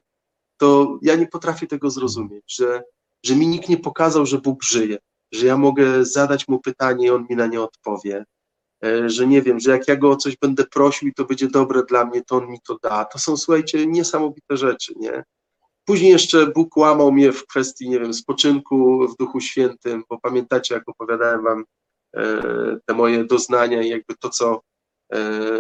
[0.57, 2.83] To ja nie potrafię tego zrozumieć, że,
[3.25, 4.99] że mi nikt nie pokazał, że Bóg żyje,
[5.33, 8.25] że ja mogę zadać mu pytanie i on mi na nie odpowie,
[8.85, 11.49] e, że nie wiem, że jak ja go o coś będę prosił i to będzie
[11.49, 13.05] dobre dla mnie, to on mi to da.
[13.05, 15.25] To są, słuchajcie, niesamowite rzeczy, nie?
[15.85, 20.75] Później jeszcze Bóg łamał mnie w kwestii, nie wiem, spoczynku w Duchu Świętym, bo pamiętacie,
[20.75, 21.65] jak opowiadałem wam
[22.17, 22.43] e,
[22.87, 24.61] te moje doznania i jakby to, co,
[25.13, 25.19] e,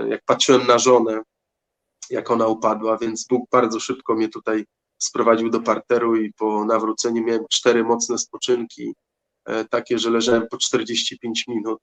[0.09, 1.23] jak patrzyłem na żonę,
[2.11, 4.65] jak ona upadła, więc Bóg bardzo szybko mnie tutaj
[5.03, 8.95] sprowadził do parteru i po nawróceniu miałem cztery mocne spoczynki,
[9.45, 11.81] e, takie, że leżałem po 45 minut,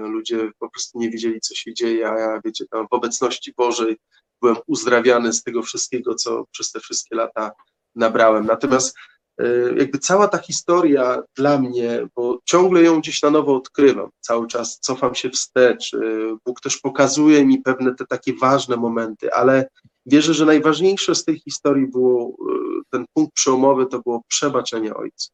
[0.00, 3.96] ludzie po prostu nie wiedzieli, co się dzieje, a ja, wiecie, tam w obecności Bożej
[4.42, 7.50] byłem uzdrawiany z tego wszystkiego, co przez te wszystkie lata
[7.94, 8.46] nabrałem.
[8.46, 8.96] Natomiast
[9.40, 9.46] e,
[9.76, 14.78] jakby cała ta historia dla mnie, bo ciągle ją gdzieś na nowo odkrywam, cały czas
[14.80, 15.98] cofam się wstecz, e,
[16.46, 19.68] Bóg też pokazuje mi pewne te takie ważne momenty, ale
[20.06, 22.54] wierzę, że najważniejsze z tej historii było, e,
[22.90, 25.28] ten punkt przełomowy to było przebaczenie Ojca,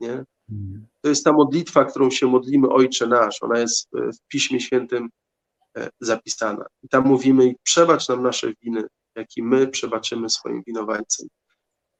[0.00, 0.24] nie?
[1.00, 5.08] To jest ta modlitwa, którą się modlimy Ojcze Nasz, ona jest w Piśmie Świętym
[6.00, 6.66] zapisana.
[6.82, 8.84] I tam mówimy, przebacz nam nasze winy,
[9.16, 11.28] jak i my przebaczymy swoim winowajcom.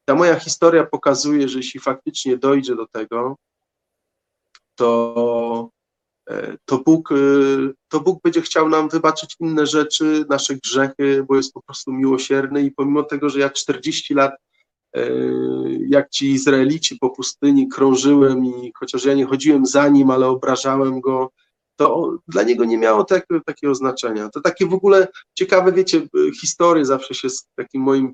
[0.05, 3.37] Ta moja historia pokazuje, że jeśli faktycznie dojdzie do tego,
[4.75, 5.78] to, e,
[6.64, 7.16] to, Bóg, e,
[7.89, 12.62] to Bóg będzie chciał nam wybaczyć inne rzeczy, nasze grzechy, bo jest po prostu miłosierny
[12.62, 14.33] i pomimo tego, że ja 40 lat
[14.97, 15.11] e,
[15.89, 21.01] jak ci Izraelici po pustyni krążyłem i chociaż ja nie chodziłem za nim, ale obrażałem
[21.01, 21.31] go,
[21.76, 24.29] to dla niego nie miało tak, takiego znaczenia.
[24.29, 26.07] To takie w ogóle ciekawe, wiecie,
[26.41, 28.12] historie zawsze się z takim moim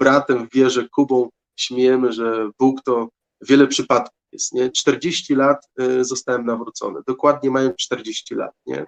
[0.00, 3.08] bratem w wierze Kubą śmiejemy, że Bóg to
[3.40, 4.70] wiele przypadków jest, nie?
[4.70, 8.86] 40 lat y, zostałem nawrócony, dokładnie mają 40 lat, nie?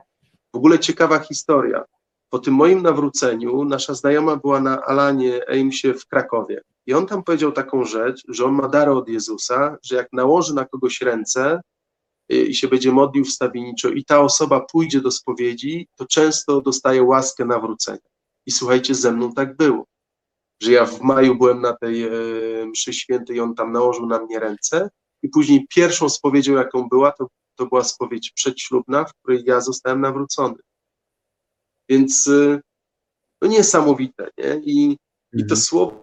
[0.54, 1.84] W ogóle ciekawa historia.
[2.30, 7.22] Po tym moim nawróceniu nasza znajoma była na Alanie Eimsie w Krakowie i on tam
[7.22, 11.60] powiedział taką rzecz, że on ma darę od Jezusa, że jak nałoży na kogoś ręce
[12.32, 17.02] y, i się będzie modlił wstawienniczo i ta osoba pójdzie do spowiedzi, to często dostaje
[17.02, 18.08] łaskę nawrócenia.
[18.46, 19.84] I słuchajcie, ze mną tak było
[20.62, 22.10] że ja w maju byłem na tej e,
[22.66, 24.90] mszy świętej, on tam nałożył na mnie ręce
[25.22, 30.00] i później pierwszą spowiedzią, jaką była, to, to była spowiedź przedślubna, w której ja zostałem
[30.00, 30.54] nawrócony.
[31.88, 32.30] Więc
[33.42, 34.60] no niesamowite, nie?
[34.64, 34.96] I, mhm.
[35.32, 35.60] i to mhm.
[35.60, 36.02] słowo,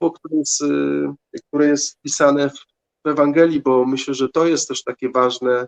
[0.00, 2.58] które jest, e, które jest wpisane w,
[3.04, 5.66] w Ewangelii, bo myślę, że to jest też takie ważne,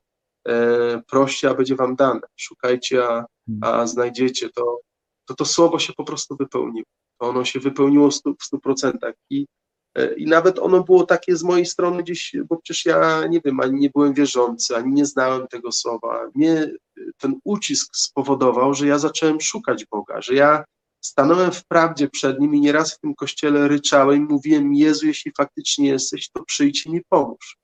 [1.07, 2.20] proście, a będzie wam dane.
[2.36, 3.26] Szukajcie, a,
[3.62, 3.88] a mhm.
[3.88, 4.49] znajdziecie.
[4.49, 4.80] To,
[5.25, 6.85] to to słowo się po prostu wypełniło
[7.21, 8.93] ono się wypełniło w 100%.
[9.31, 9.47] I,
[9.95, 13.61] e, I nawet ono było takie z mojej strony gdzieś, bo przecież ja nie wiem,
[13.61, 16.31] ani nie byłem wierzący, ani nie znałem tego słowa.
[16.35, 16.73] Mnie e,
[17.18, 20.64] ten ucisk spowodował, że ja zacząłem szukać Boga, że ja
[21.01, 25.33] stanąłem w prawdzie przed nim i nieraz w tym kościele ryczałem i mówiłem, Jezu, jeśli
[25.37, 27.57] faktycznie jesteś, to przyjdź i mi pomóż.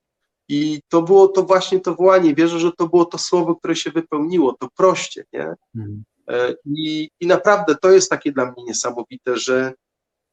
[0.49, 2.35] I to było to właśnie to wołanie.
[2.35, 5.55] Wierzę, że to było to słowo, które się wypełniło, to proście, nie?
[6.29, 9.73] E, I, I naprawdę to jest takie dla mnie niesamowite, że,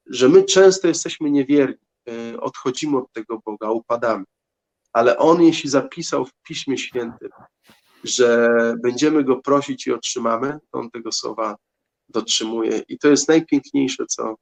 [0.06, 4.26] że my często jesteśmy niewierni, e, odchodzimy od tego Boga, upadamy.
[4.94, 7.30] Ale On, jeśli zapisał w Piśmie Świętym,
[8.04, 8.50] że
[8.84, 11.56] będziemy Go prosić i otrzymamy, to On tego słowa
[12.10, 12.82] dotrzymuje.
[12.88, 14.36] I to jest najpiękniejsze, co,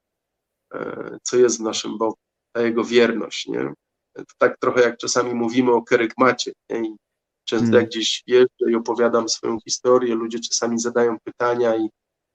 [0.74, 2.18] e, co jest w naszym Bogu,
[2.52, 3.48] ta Jego wierność.
[3.48, 3.74] Nie?
[4.16, 6.52] To tak trochę jak czasami mówimy o kerygmacie.
[6.70, 6.96] Nie?
[7.46, 7.82] Często hmm.
[7.82, 11.90] jak gdzieś jeżdżę i opowiadam swoją historię, ludzie czasami zadają pytania i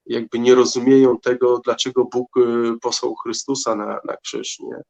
[0.07, 4.59] jakby nie rozumieją tego, dlaczego Bóg y, posłał Chrystusa na, na krzyż.
[4.59, 4.83] Nie?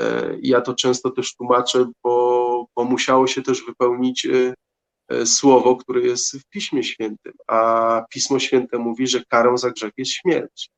[0.00, 4.54] E, ja to często też tłumaczę, bo, bo musiało się też wypełnić y,
[5.12, 9.92] y, słowo, które jest w Piśmie Świętym, a Pismo Święte mówi, że karą za grzech
[9.96, 10.70] jest śmierć.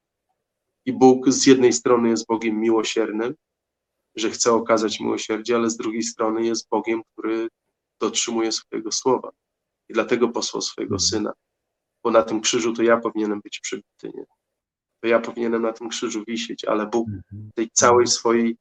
[0.86, 3.34] I Bóg z jednej strony jest Bogiem miłosiernym,
[4.16, 7.48] że chce okazać miłosierdzie, ale z drugiej strony jest Bogiem, który
[8.00, 9.30] dotrzymuje swojego słowa.
[9.88, 11.08] I dlatego posłał swojego mhm.
[11.08, 11.32] syna,
[12.04, 14.12] bo na tym krzyżu to ja powinienem być przybity.
[14.14, 14.24] Nie?
[15.04, 17.50] to ja powinienem na tym krzyżu wisieć, ale Bóg Mhm.
[17.54, 18.56] tej całej swojej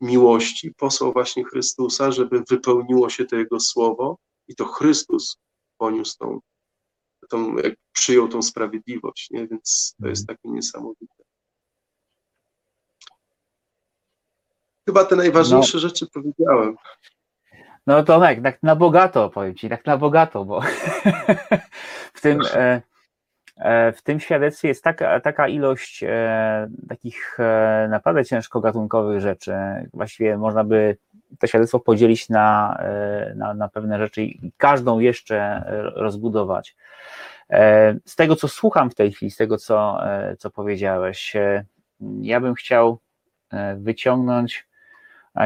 [0.00, 4.18] miłości posłał właśnie Chrystusa, żeby wypełniło się to Jego słowo
[4.48, 5.36] i to Chrystus
[5.78, 6.40] poniósł tą,
[7.28, 9.48] tą jak przyjął tą sprawiedliwość, nie?
[9.48, 11.24] więc to jest takie niesamowite.
[14.88, 16.76] Chyba te najważniejsze rzeczy powiedziałem.
[17.86, 20.60] No Tomek, tak na bogato powiem Ci, tak na bogato, bo
[22.14, 22.82] w tym, e,
[23.56, 27.38] e, w tym świadectwie jest taka, taka ilość e, takich
[27.88, 29.54] naprawdę ciężko gatunkowych rzeczy.
[29.94, 30.96] Właściwie można by
[31.38, 32.78] to świadectwo podzielić na,
[33.34, 35.64] na, na pewne rzeczy i każdą jeszcze
[35.94, 36.76] rozbudować.
[38.06, 40.00] Z tego, co słucham w tej chwili, z tego, co,
[40.38, 41.36] co powiedziałeś,
[42.20, 42.98] ja bym chciał
[43.76, 44.66] wyciągnąć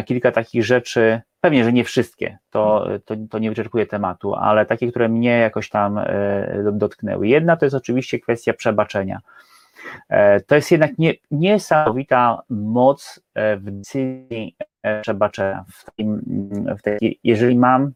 [0.07, 4.91] kilka takich rzeczy, pewnie, że nie wszystkie, to, to, to nie wyczerpuje tematu, ale takie,
[4.91, 7.29] które mnie jakoś tam e, dotknęły.
[7.29, 9.21] Jedna to jest oczywiście kwestia przebaczenia.
[10.09, 14.57] E, To jest jednak nie, niesamowita moc e, w decyzji
[15.01, 15.65] przebaczenia.
[15.73, 16.21] W takim,
[16.79, 17.93] w takiej, jeżeli mam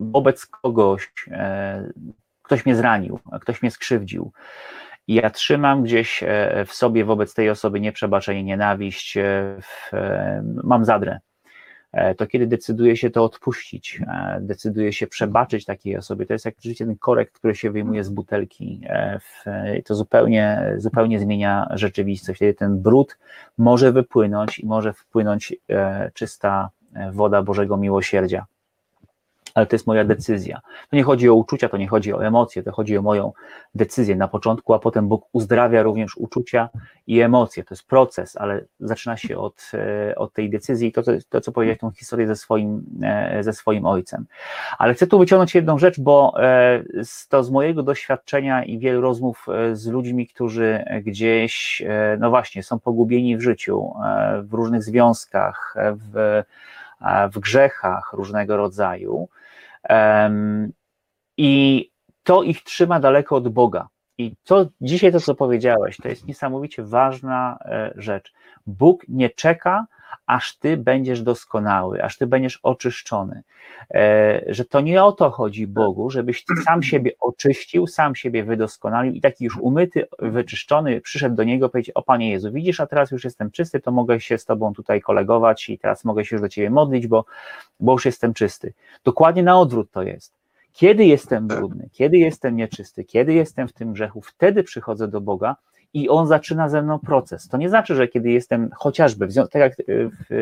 [0.00, 1.12] wobec kogoś,
[2.42, 4.32] ktoś mnie zranił, ktoś mnie skrzywdził,
[5.06, 6.24] i ja trzymam gdzieś
[6.66, 9.18] w sobie wobec tej osoby nieprzebaczenie, nienawiść,
[9.62, 9.90] w,
[10.64, 11.18] mam zadrę,
[12.16, 16.54] to kiedy decyduję się to odpuścić, e, decyduję się przebaczyć takiej osobie, to jest jak
[16.60, 19.20] życie ten korek, który się wyjmuje z butelki, e,
[19.84, 23.18] to zupełnie, zupełnie zmienia rzeczywistość, wtedy ten brud
[23.58, 28.46] może wypłynąć i może wpłynąć e, czysta e, woda Bożego miłosierdzia
[29.54, 30.60] ale to jest moja decyzja.
[30.90, 33.32] To nie chodzi o uczucia, to nie chodzi o emocje, to chodzi o moją
[33.74, 36.68] decyzję na początku, a potem Bóg uzdrawia również uczucia
[37.06, 37.64] i emocje.
[37.64, 41.40] To jest proces, ale zaczyna się od, e, od tej decyzji i to, to, to,
[41.40, 44.26] co powiedziałeś, tą historię ze swoim, e, ze swoim ojcem.
[44.78, 46.82] Ale chcę tu wyciągnąć jedną rzecz, bo e,
[47.28, 51.82] to z mojego doświadczenia i wielu rozmów z ludźmi, którzy gdzieś,
[52.18, 53.92] no właśnie, są pogubieni w życiu,
[54.42, 56.42] w różnych związkach, w,
[57.32, 59.28] w grzechach różnego rodzaju.
[61.36, 61.90] I
[62.22, 63.88] to ich trzyma daleko od Boga.
[64.18, 68.32] I to dzisiaj to, co powiedziałeś, to jest niesamowicie ważna e, rzecz.
[68.66, 69.86] Bóg nie czeka,
[70.28, 73.42] aż ty będziesz doskonały, aż ty będziesz oczyszczony.
[73.94, 78.44] E, Że to nie o to chodzi Bogu, żebyś ty sam siebie oczyścił, sam siebie
[78.44, 82.80] wydoskonalił i taki już umyty, wyczyszczony przyszedł do Niego i powiedział, o Panie Jezu, widzisz,
[82.80, 86.24] a teraz już jestem czysty, to mogę się z Tobą tutaj kolegować i teraz mogę
[86.24, 87.24] się już do Ciebie modlić, bo,
[87.80, 88.72] bo już jestem czysty.
[89.04, 90.32] Dokładnie na odwrót to jest.
[90.72, 95.56] Kiedy jestem brudny, kiedy jestem nieczysty, kiedy jestem w tym grzechu, wtedy przychodzę do Boga
[95.94, 97.48] i On zaczyna ze mną proces.
[97.48, 100.32] To nie znaczy, że kiedy jestem chociażby, w tak jak y, w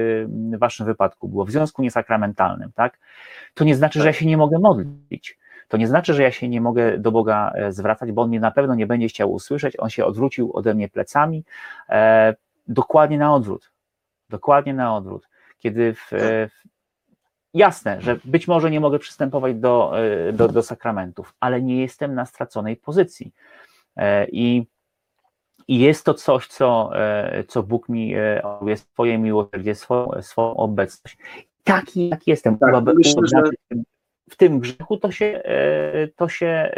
[0.55, 2.99] y, Waszym wypadku było, w związku niesakramentalnym, tak?
[3.55, 5.39] To nie znaczy, że ja się nie mogę modlić.
[5.69, 8.41] To nie znaczy, że ja się nie mogę do Boga e, zwracać, bo On mnie
[8.41, 9.75] na pewno nie będzie chciał usłyszeć.
[9.79, 11.45] On się odwrócił ode mnie plecami.
[11.89, 12.35] E,
[12.69, 13.71] dokładnie na odwrót.
[14.31, 15.29] Dokładnie na odwrót.
[15.59, 16.67] Kiedy w, e, w
[17.55, 19.93] Jasne, że być może nie mogę przystępować do,
[20.29, 23.33] e, do, do sakramentów, ale nie jestem na straconej pozycji.
[24.33, 24.67] I,
[25.69, 30.57] i jest to coś, co, e, co Bóg mi e, obiecuje, swoje miłosierdzie, swoją, swoją
[30.57, 31.19] obecność.
[31.65, 33.79] Taki, jak jestem, Tak, myślę, że-
[34.31, 36.75] w tym grzechu, to się, e, to się,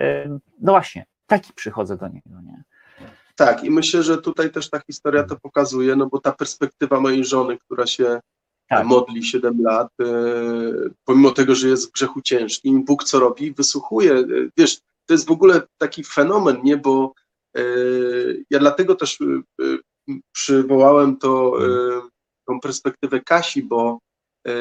[0.60, 2.40] no właśnie, taki przychodzę do Niego.
[2.44, 2.62] Nie?
[3.36, 7.24] Tak, i myślę, że tutaj też ta historia to pokazuje, no bo ta perspektywa mojej
[7.24, 8.20] żony, która się
[8.68, 8.86] Tak.
[8.86, 9.88] modli 7 lat,
[11.04, 13.52] pomimo tego, że jest w grzechu ciężkim, Bóg co robi?
[13.52, 14.14] Wysłuchuje.
[14.56, 16.76] Wiesz, to jest w ogóle taki fenomen, nie?
[16.76, 17.12] Bo
[18.50, 19.24] ja dlatego też e,
[19.64, 19.78] e,
[20.32, 22.00] przywołałem to, e,
[22.46, 23.98] tą perspektywę Kasi, bo
[24.46, 24.52] e,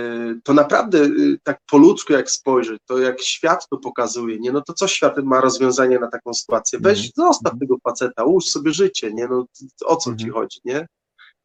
[0.44, 1.10] to naprawdę e,
[1.44, 4.52] tak po ludzku jak spojrzeć, to jak świat to pokazuje, nie?
[4.52, 6.80] No to co świat ma rozwiązanie na taką sytuację?
[6.82, 7.12] Weź, Mhm.
[7.16, 9.28] zostaw tego faceta, ułóż sobie życie, nie?
[9.28, 9.46] No
[9.86, 10.34] o co ci Mhm.
[10.34, 10.88] chodzi, nie?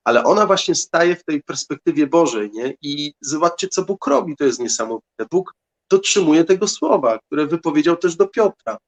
[0.05, 2.75] ale ona właśnie staje w tej perspektywie Bożej, nie?
[2.83, 5.27] I zobaczcie, co Bóg robi, to jest niesamowite.
[5.31, 5.55] Bóg
[5.91, 8.79] dotrzymuje tego słowa, które wypowiedział też do Piotra.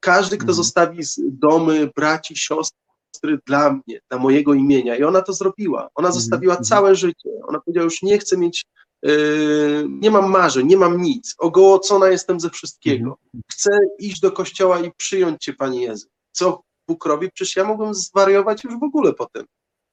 [0.00, 0.54] Każdy, kto Mhm.
[0.56, 5.88] zostawi z- domy, braci, siostry dla mnie, dla mojego imienia, i ona to zrobiła.
[5.94, 6.64] Ona zostawiła mhm.
[6.64, 7.30] całe życie.
[7.48, 8.66] Ona powiedziała, już nie chcę mieć,
[9.02, 13.18] yy, nie mam marzeń, nie mam nic, ogołocona jestem ze wszystkiego.
[13.50, 16.08] Chcę iść do kościoła i przyjąć Cię, Panie Jezu.
[16.32, 17.30] Co Bóg robi?
[17.30, 19.44] Przecież ja mogłem zwariować już w ogóle potem.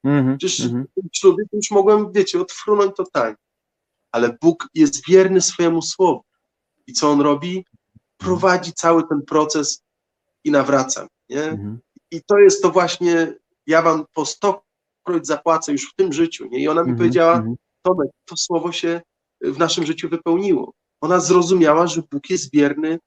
[0.04, 0.86] Mhm, Przecież mhm.
[1.14, 3.36] w ślubie już mogłem, wiecie, odfrunąć totalnie.
[4.12, 6.22] Ale Bóg jest wierny swojemu słowu.
[6.88, 7.66] I co On robi?
[8.18, 9.82] Prowadzi cały ten proces
[10.48, 11.08] i nawraca.
[11.30, 11.44] Nie?
[11.44, 11.80] Mhm.
[12.12, 13.34] I to jest to właśnie,
[13.68, 16.48] ja wam po stokroć zapłacę już w tym życiu.
[16.52, 16.60] Nie?
[16.60, 17.56] I ona mi Mhm, powiedziała, mhm.
[17.82, 19.02] Tomek, to słowo się
[19.42, 20.74] w naszym życiu wypełniło.
[21.02, 23.00] Ona zrozumiała, że Bóg jest wierny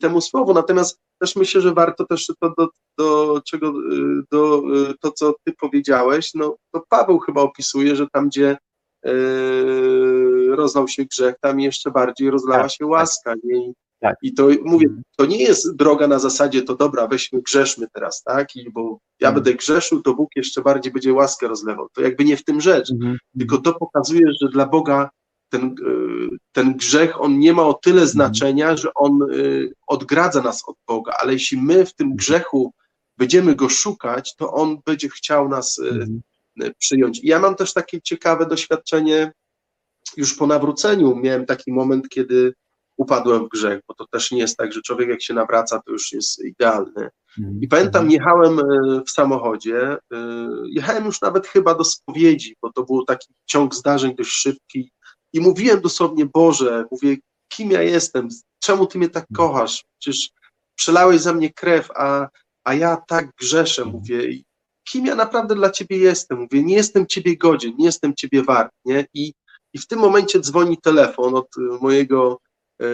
[0.00, 0.54] temu słowu.
[0.54, 2.68] Natomiast też myślę, że warto też to, do,
[2.98, 3.72] do czego,
[4.32, 4.62] do,
[5.00, 8.56] to, co ty powiedziałeś, no to Paweł chyba opisuje, że tam, gdzie
[10.50, 13.34] rozlał się grzech, tam jeszcze bardziej rozlała Tak, się łaska.
[13.44, 13.72] Nie?
[14.06, 14.16] Tak.
[14.22, 15.02] I to mówię, Mhm.
[15.16, 18.56] to nie jest droga na zasadzie, to dobra, weźmy grzeszmy teraz, tak?
[18.56, 19.34] I bo ja Mhm.
[19.34, 21.88] będę grzeszył, to Bóg jeszcze bardziej będzie łaskę rozlewał.
[21.92, 22.90] To jakby nie w tym rzecz.
[22.92, 23.18] Mhm.
[23.38, 25.10] Tylko to pokazuje, że dla Boga
[25.48, 30.62] ten, y, ten grzech, on nie ma o tyle znaczenia, że on y, odgradza nas
[30.68, 32.72] od Boga, ale jeśli my w tym grzechu
[33.18, 36.22] będziemy go szukać, to on będzie chciał nas y, Mhm.
[36.78, 37.24] przyjąć.
[37.24, 39.32] I ja mam też takie ciekawe doświadczenie
[40.16, 41.16] już po nawróceniu.
[41.16, 42.54] Miałem taki moment, kiedy
[42.96, 45.92] upadłem w grzech, bo to też nie jest tak, że człowiek jak się nawraca, to
[45.92, 47.10] już jest idealny.
[47.38, 47.60] Mhm.
[47.62, 48.62] I pamiętam, jechałem e,
[49.06, 50.18] w samochodzie, e,
[50.66, 54.90] jechałem już nawet chyba do spowiedzi, bo to był taki ciąg zdarzeń dość szybki.
[55.32, 57.16] I mówiłem dosłownie, Boże, mówię,
[57.48, 58.28] kim ja jestem,
[58.58, 60.30] czemu Ty mnie tak kochasz, przecież
[60.74, 62.28] przelałeś za mnie krew, a,
[62.64, 64.42] a ja tak grzeszę, mówię,
[64.88, 68.72] kim ja naprawdę dla Ciebie jestem, mówię, nie jestem Ciebie godzien, nie jestem Ciebie wart,
[68.84, 69.32] nie, i,
[69.72, 72.38] i w tym momencie dzwoni telefon od e, mojego
[72.80, 72.86] e,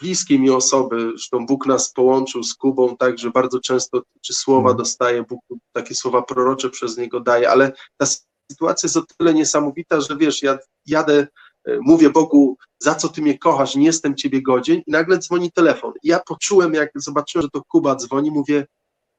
[0.00, 4.70] bliskiej mi osoby, zresztą Bóg nas połączył z Kubą, tak, że bardzo często czy słowa
[4.70, 4.76] Mhm.
[4.76, 5.40] dostaje, Bóg
[5.72, 8.06] takie słowa prorocze przez niego daje, ale ta
[8.52, 11.26] sytuacja jest o tyle niesamowita, że wiesz, ja jadę,
[11.64, 15.52] e, mówię Bogu, za co Ty mnie kochasz, nie jestem Ciebie godzien i nagle dzwoni
[15.52, 15.92] telefon.
[16.02, 18.66] I ja poczułem, jak zobaczyłem, że to Kuba dzwoni, mówię,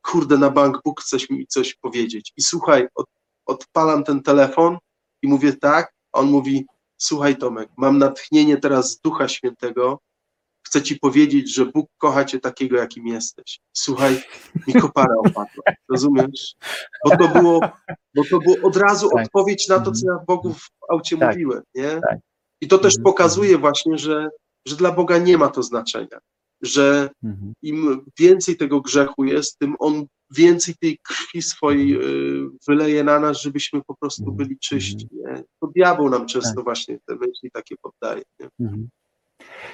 [0.02, 2.34] kurde, na bank Bóg chce mi coś powiedzieć.
[2.38, 3.06] I słuchaj, od,
[3.46, 4.78] odpalam ten telefon
[5.22, 6.66] i mówię tak, a on mówi,
[6.98, 10.00] słuchaj Tomek, mam natchnienie teraz z Ducha Świętego,
[10.68, 13.60] chcę ci powiedzieć, że Bóg kocha cię takiego, jakim jesteś.
[13.74, 14.24] Słuchaj,
[14.68, 16.56] mi kopara opadła, rozumiesz?
[17.06, 17.60] Bo to było,
[18.16, 19.26] bo to było od razu Tak.
[19.26, 21.30] odpowiedź na to, co ja Bogu w aucie Tak.
[21.36, 21.90] mówiłem, nie?
[22.10, 22.18] Tak.
[22.62, 23.04] I to też Mhm.
[23.04, 24.30] pokazuje właśnie, że,
[24.68, 26.20] że dla Boga nie ma to znaczenia,
[26.62, 27.54] że Mhm.
[27.62, 30.06] im więcej tego grzechu jest, tym On
[30.36, 31.94] więcej tej krwi swojej
[32.46, 34.38] y, wyleje na nas, żebyśmy po prostu Mhm.
[34.38, 35.08] byli czyści.
[35.12, 35.44] Nie?
[35.62, 36.64] To diabeł nam często Tak.
[36.64, 38.22] właśnie te myśli takie poddaje.
[38.40, 38.48] Nie?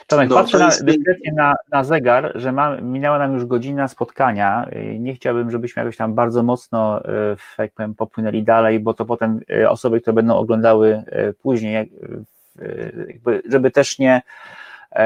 [0.08, 4.66] Tomek, No, patrzę na, jest dyskretnie na, na zegar, że minęła nam już godzina spotkania.
[4.76, 9.06] Y, Nie chciałbym, żebyśmy jakoś tam bardzo mocno y, jak powiem, popłynęli dalej, bo to
[9.06, 11.04] potem y, osoby, które będą oglądały
[11.42, 11.88] później, jak-
[13.08, 14.22] jakby, żeby też nie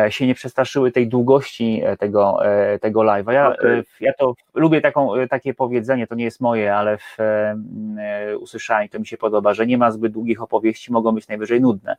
[0.10, 3.32] się nie przestraszyły tej długości e, tego, e, tego live'a.
[3.32, 7.20] Ja, e, ja to lubię taką, e, takie powiedzenie, to nie jest moje, ale w,
[7.20, 7.58] e,
[8.00, 11.28] e, usłyszałem i to mi się podoba, że nie ma zbyt długich opowieści, mogą być
[11.28, 11.98] najwyżej nudne,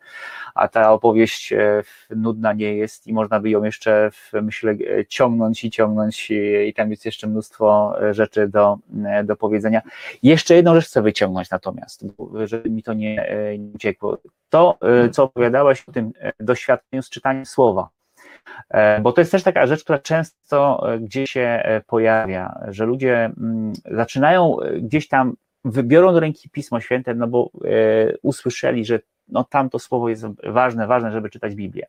[0.55, 5.07] a ta opowieść e, nudna nie jest i można by ją jeszcze, w, myślę, e,
[5.07, 9.83] ciągnąć i ciągnąć i, i tam jest jeszcze mnóstwo e, rzeczy do, e, do powiedzenia.
[10.23, 12.05] Jeszcze jedną rzecz chcę wyciągnąć natomiast,
[12.45, 14.19] żeby mi to nie, e, nie uciekło.
[14.51, 17.78] To, e, co opowiadałeś o tym e, doświadczeniu z czytaniem słowa, E,
[19.03, 23.25] Bo to jest też taka rzecz, która często e, gdzieś się e, pojawia, że ludzie
[23.25, 25.35] mm, zaczynają e, gdzieś tam,
[25.65, 27.69] wybiorą do ręki Pismo Święte, no bo e,
[28.23, 31.87] usłyszeli, że no tamto słowo jest ważne, ważne, żeby czytać Biblię.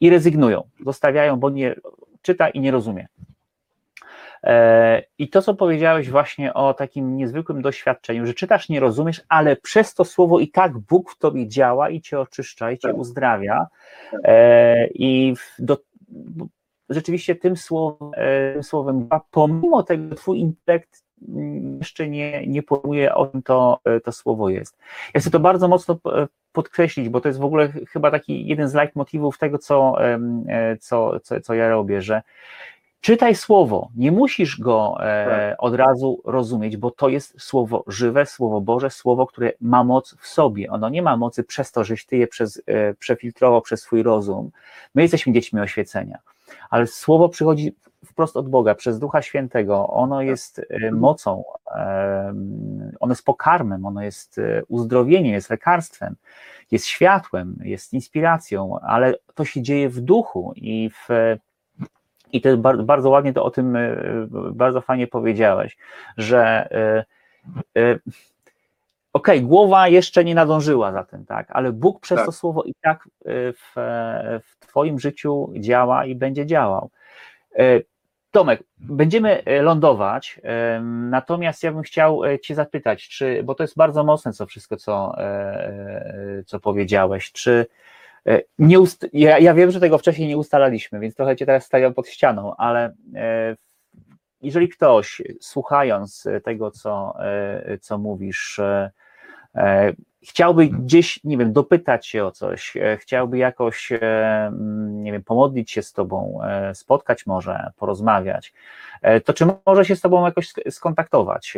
[0.00, 1.74] I rezygnują, zostawiają, bo nie
[2.22, 3.06] czyta i nie rozumie.
[4.44, 9.56] E, I to, co powiedziałeś właśnie o takim niezwykłym doświadczeniu, że czytasz, nie rozumiesz, ale
[9.56, 13.66] przez to słowo i tak Bóg w tobie działa i cię oczyszcza i cię uzdrawia.
[14.24, 15.78] E, I do,
[16.88, 23.14] rzeczywiście tym słowem, e, tym słowem, pomimo tego, twój intelekt mm, jeszcze nie, nie pojmuje,
[23.14, 24.78] o czym to, e, to słowo jest.
[25.14, 28.46] Ja chcę to bardzo mocno e, podkreślić, bo to jest w ogóle ch- chyba taki
[28.46, 29.96] jeden z leitmotywów tego, co,
[30.80, 32.22] co, co, co ja robię, że
[33.06, 38.60] czytaj słowo, nie musisz go e, od razu rozumieć, bo to jest słowo żywe, słowo
[38.60, 40.70] Boże, słowo, które ma moc w sobie.
[40.70, 44.50] Ono nie ma mocy przez to, żeś ty je przez, e, przefiltrował przez swój rozum.
[44.94, 46.18] My jesteśmy dziećmi oświecenia,
[46.70, 49.86] ale słowo przychodzi wprost od Boga, przez Ducha Świętego.
[49.88, 51.44] Ono jest e, mocą,
[53.00, 56.16] ono jest pokarmem, ono jest e, uzdrowieniem, jest lekarstwem,
[56.70, 61.36] jest światłem, jest inspiracją, ale to się dzieje w duchu i w
[62.32, 63.96] i to bardzo, ładnie to o tym e,
[64.52, 65.76] bardzo fajnie powiedziałeś,
[66.16, 67.04] że e,
[67.82, 67.98] e,
[69.12, 72.26] okej, głowa jeszcze nie nadążyła za tym, tak, ale Bóg przez Tak.
[72.26, 73.72] to słowo i tak w,
[74.44, 76.90] w Twoim życiu działa i będzie działał.
[78.30, 80.40] Tomek, będziemy lądować,
[80.82, 85.14] natomiast ja bym chciał Cię zapytać, czy, bo to jest bardzo mocne, co wszystko, co,
[86.46, 87.66] co powiedziałeś, czy
[88.58, 91.94] Nie ust- ja, ja wiem, że tego wcześniej nie ustalaliśmy, więc trochę cię teraz stawiam
[91.94, 93.56] pod ścianą, ale e,
[94.40, 98.90] jeżeli ktoś słuchając tego, co, e, co mówisz, e,
[99.54, 99.92] e,
[100.28, 103.98] chciałby gdzieś, nie wiem, dopytać się o coś, e, chciałby jakoś, e,
[104.46, 108.52] mm, nie wiem, pomodlić się z Tobą, e, spotkać może, porozmawiać,
[109.24, 111.54] to czy może się z Tobą jakoś sk- skontaktować?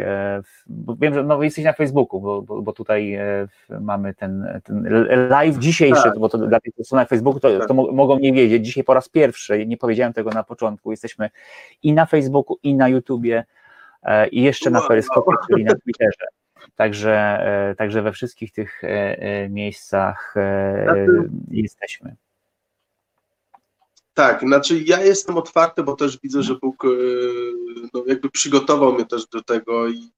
[0.66, 3.18] Bo wiem, że no, jesteś na Facebooku, bo, bo, bo tutaj
[3.80, 6.18] mamy ten, ten live dzisiejszy, Tak.
[6.18, 8.66] bo to dla tych, którzy są na Facebooku, to, to mo- mogą nie wiedzieć.
[8.66, 11.30] Dzisiaj po raz pierwszy, nie powiedziałem tego na początku, jesteśmy
[11.82, 13.44] i na Facebooku, i na YouTubie,
[14.32, 14.80] i jeszcze na.
[14.88, 16.26] Peryskopie, czyli na Twitterze.
[16.76, 17.12] Także,
[17.70, 18.88] e, także we wszystkich tych e,
[19.22, 20.34] e, miejscach
[20.84, 22.16] Znaczy- jesteśmy.
[24.14, 26.82] Tak, znaczy ja jestem otwarty, bo też widzę, że Bóg
[27.94, 30.10] no, jakby przygotował mnie też do tego i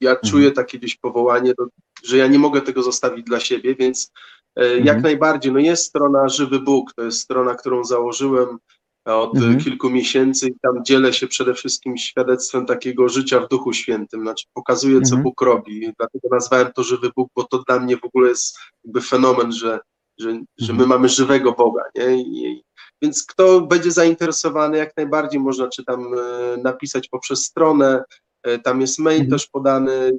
[0.00, 1.66] ja czuję takie gdzieś powołanie, do,
[2.04, 4.12] że ja nie mogę tego zostawić dla siebie, więc
[4.56, 5.02] jak Mhm.
[5.02, 8.58] najbardziej, no jest strona Żywy Bóg, to jest strona, którą założyłem
[9.04, 9.58] od Mhm.
[9.60, 14.46] kilku miesięcy i tam dzielę się przede wszystkim świadectwem takiego życia w Duchu Świętym, znaczy
[14.54, 15.22] pokazuję, co Mhm.
[15.22, 19.00] Bóg robi, dlatego nazwałem to Żywy Bóg, bo to dla mnie w ogóle jest jakby
[19.00, 19.78] fenomen, że,
[20.18, 20.88] że, że my Mhm.
[20.88, 22.16] mamy żywego Boga, nie?
[22.16, 22.62] I,
[23.02, 28.02] więc kto będzie zainteresowany, jak najbardziej można czy tam e, napisać poprzez stronę,
[28.42, 29.30] e, tam jest mail Mhm.
[29.30, 30.12] też podany,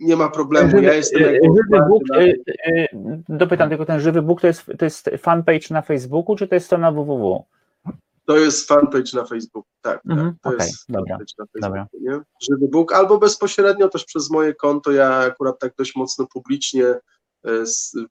[0.00, 2.02] nie ma problemu, Żywy, ja jestem e, żywy Bóg,
[3.28, 6.66] dopytam tylko, ten Żywy Bóg to jest, to jest fanpage na Facebooku, czy to jest
[6.66, 7.44] strona www?
[8.26, 11.86] To jest fanpage na Facebooku, tak, Mhm, tak to okej, jest dobra, fanpage na dobra.
[11.92, 12.24] Facebooku, nie?
[12.50, 17.00] Żywy Bóg, albo bezpośrednio też przez moje konto, ja akurat tak dość mocno publicznie e,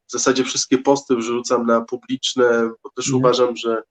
[0.08, 3.20] w zasadzie wszystkie posty wrzucam na publiczne, bo też Mhm.
[3.24, 3.84] uważam, że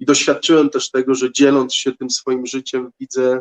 [0.00, 3.40] i doświadczyłem też tego, że dzieląc się tym swoim życiem widzę,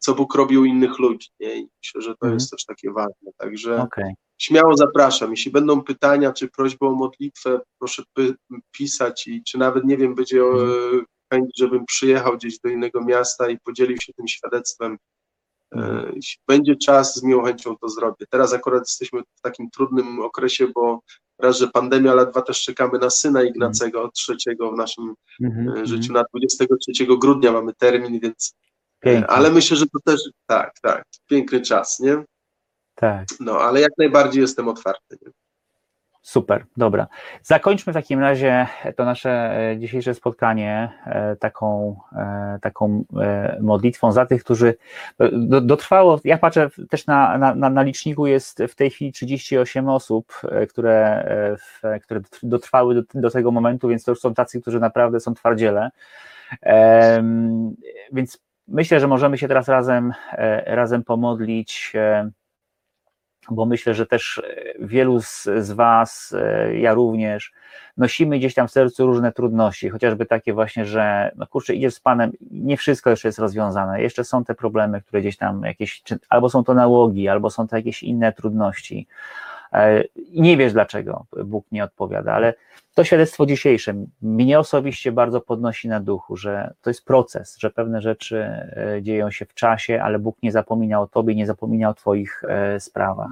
[0.00, 1.58] co Bóg robi u innych ludzi, nie?
[1.58, 2.34] I myślę, że to Mhm.
[2.34, 4.14] jest też takie ważne, także Okej.
[4.38, 5.30] śmiało zapraszam.
[5.30, 8.34] Jeśli będą pytania czy prośby o modlitwę, proszę py-
[8.72, 10.44] pisać i czy nawet, nie wiem, będzie e,
[11.32, 14.92] chęć, żebym przyjechał gdzieś do innego miasta i podzielił się tym świadectwem.
[14.92, 14.98] E,
[15.78, 16.12] Mhm.
[16.16, 18.26] Jeśli będzie czas, z miłą chęcią to zrobię.
[18.30, 21.00] Teraz akurat jesteśmy w takim trudnym okresie, bo
[21.38, 25.70] raz, że pandemia, ale dwa też czekamy na syna Ignacego trzeciego w naszym Mhm, e,
[25.70, 25.86] mhm.
[25.86, 26.12] życiu.
[26.12, 28.54] Na 23 grudnia mamy termin, więc
[29.00, 29.26] Pięknie.
[29.26, 32.24] ale myślę, że to też tak, tak, piękny czas, nie?
[32.94, 33.26] Tak.
[33.40, 35.18] No, ale jak najbardziej jestem otwarty.
[35.22, 35.32] Nie?
[36.28, 37.06] Super, dobra.
[37.42, 38.66] Zakończmy w takim razie
[38.96, 39.30] to nasze
[39.70, 43.04] e, dzisiejsze spotkanie e, taką, e, taką
[43.60, 44.74] modlitwą za tych, którzy
[45.32, 46.20] do- dotrwało.
[46.24, 50.32] Ja patrzę też na, na, na- liczniku jest w tej chwili 38 osób,
[50.68, 51.28] które,
[52.02, 55.90] które dotrwały do, do tego momentu, więc to już są tacy, którzy naprawdę są twardziele.
[58.12, 60.12] Więc myślę, że możemy się teraz razem,
[60.66, 61.92] razem pomodlić.
[63.50, 67.52] Bo myślę, że też e, wielu z, z Was, e, ja również,
[67.96, 72.00] nosimy gdzieś tam w sercu różne trudności, chociażby takie właśnie, że no kurczę, idziesz z
[72.00, 76.18] Panem, nie wszystko jeszcze jest rozwiązane, jeszcze są te problemy, które gdzieś tam jakieś, czy,
[76.28, 79.06] albo są to nałogi, albo są to jakieś inne trudności
[80.16, 82.54] i nie wiesz dlaczego Bóg nie odpowiada, ale
[82.94, 88.02] to świadectwo dzisiejsze mnie osobiście bardzo podnosi na duchu, że to jest proces, że pewne
[88.02, 91.94] rzeczy e, dzieją się w czasie, ale Bóg nie zapomina o Tobie, nie zapomina o
[91.94, 93.30] Twoich e, sprawach.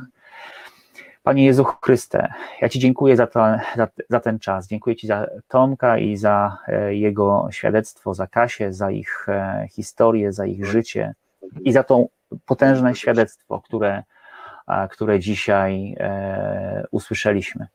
[1.22, 2.28] Panie Jezu Chryste,
[2.60, 3.28] ja Ci dziękuję za,
[3.76, 4.68] za, za ten czas.
[4.68, 10.32] Dziękuję Ci za Tomka i za e, jego świadectwo, za Kasię, za ich e, historię,
[10.32, 11.14] za ich życie
[11.60, 12.06] i za to
[12.46, 14.02] potężne świadectwo, które,
[14.90, 17.66] które dzisiaj e, usłyszeliśmy.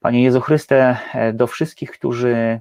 [0.00, 2.60] Panie Jezu Chryste, e, do wszystkich, którzy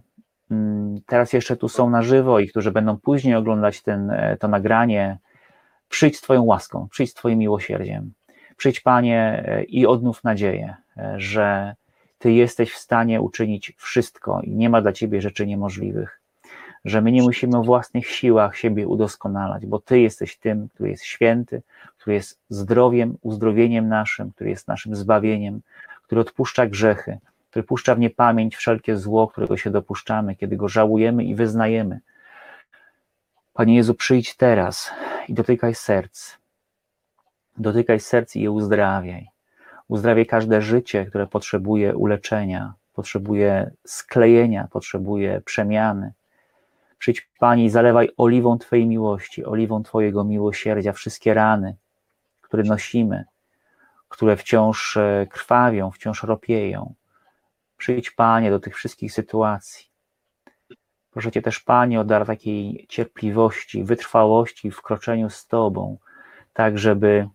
[0.52, 4.48] mm, teraz jeszcze tu są na żywo i którzy będą później oglądać ten, e, to
[4.48, 5.18] nagranie,
[5.90, 8.14] przyjdź z Twoją łaską, przyjdź z Twoim miłosierdziem.
[8.58, 10.76] Przyjdź, Panie, i odnów nadzieję,
[11.18, 11.76] że
[12.18, 16.19] Ty jesteś w stanie uczynić wszystko i nie ma dla Ciebie rzeczy niemożliwych.
[16.85, 21.03] Że my nie musimy o własnych siłach siebie udoskonalać, bo Ty jesteś tym, który jest
[21.03, 21.61] święty,
[21.97, 25.61] który jest zdrowiem, uzdrowieniem naszym, który jest naszym zbawieniem,
[26.03, 27.19] który odpuszcza grzechy,
[27.49, 31.99] który puszcza w niepamięć wszelkie zło, którego się dopuszczamy, kiedy go żałujemy i wyznajemy.
[33.53, 34.91] Panie Jezu, przyjdź teraz
[35.27, 36.38] i dotykaj serc.
[37.57, 39.27] Dotykaj serc i je uzdrawiaj.
[39.88, 46.14] Uzdrawiaj każde życie, które potrzebuje uleczenia, potrzebuje sklejenia, potrzebuje przemiany.
[47.00, 51.76] Przyjdź, Pani, i zalewaj oliwą Twojej miłości, oliwą Twojego miłosierdzia wszystkie rany,
[52.42, 53.26] które nosimy,
[54.10, 56.94] które wciąż e, krwawią, wciąż ropieją.
[57.78, 59.90] Przyjdź, Panie, do tych wszystkich sytuacji.
[61.12, 65.98] Proszę Cię też, Panie, o dar takiej cierpliwości, wytrwałości w kroczeniu z Tobą,
[66.54, 67.30] tak żeby,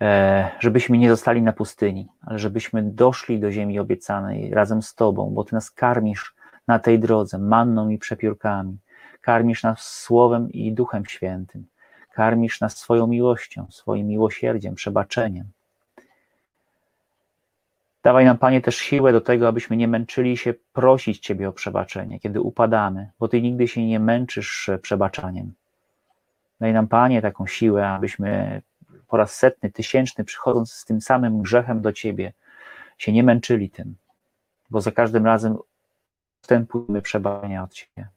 [0.00, 5.30] e, żebyśmy nie zostali na pustyni, ale żebyśmy doszli do ziemi obiecanej razem z Tobą,
[5.30, 6.34] bo Ty nas karmisz
[6.68, 8.78] na tej drodze manną i przepiórkami,
[9.20, 11.66] karmisz nas Słowem i Duchem Świętym,
[12.12, 15.46] karmisz nas swoją miłością, swoim miłosierdziem, przebaczeniem.
[18.02, 22.20] Dawaj nam, Panie, też siłę do tego, abyśmy nie męczyli się prosić Ciebie o przebaczenie,
[22.20, 25.52] kiedy upadamy, bo Ty nigdy się nie męczysz przebaczaniem.
[26.60, 28.62] Daj nam, Panie, taką siłę, abyśmy
[29.08, 32.32] po raz setny, tysięczny, przychodząc z tym samym grzechem do Ciebie,
[32.98, 33.96] się nie męczyli tym,
[34.70, 35.58] bo za każdym razem
[36.42, 38.08] wstępujemy przebaczenia od Ciebie.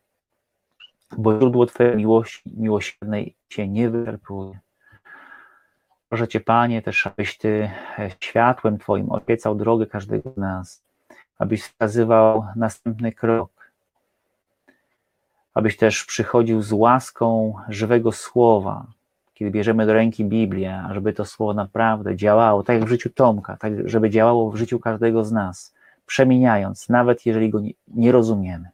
[1.18, 4.60] Bo źródło Twojej miłości, miłosiernej się nie wyczerpuje.
[6.10, 10.84] Proszę Cię, Panie, też abyś Ty e, światłem Twoim opiecał drogę każdego z nas,
[11.40, 13.72] abyś wskazywał następny krok,
[15.54, 18.86] abyś też przychodził z łaską żywego słowa,
[19.34, 23.58] kiedy bierzemy do ręki Biblię, ażeby to słowo naprawdę działało, tak jak w życiu Tomka,
[23.58, 25.75] tak żeby działało w życiu każdego z nas,
[26.06, 28.70] przemieniając, nawet jeżeli go nie, rozumiemy.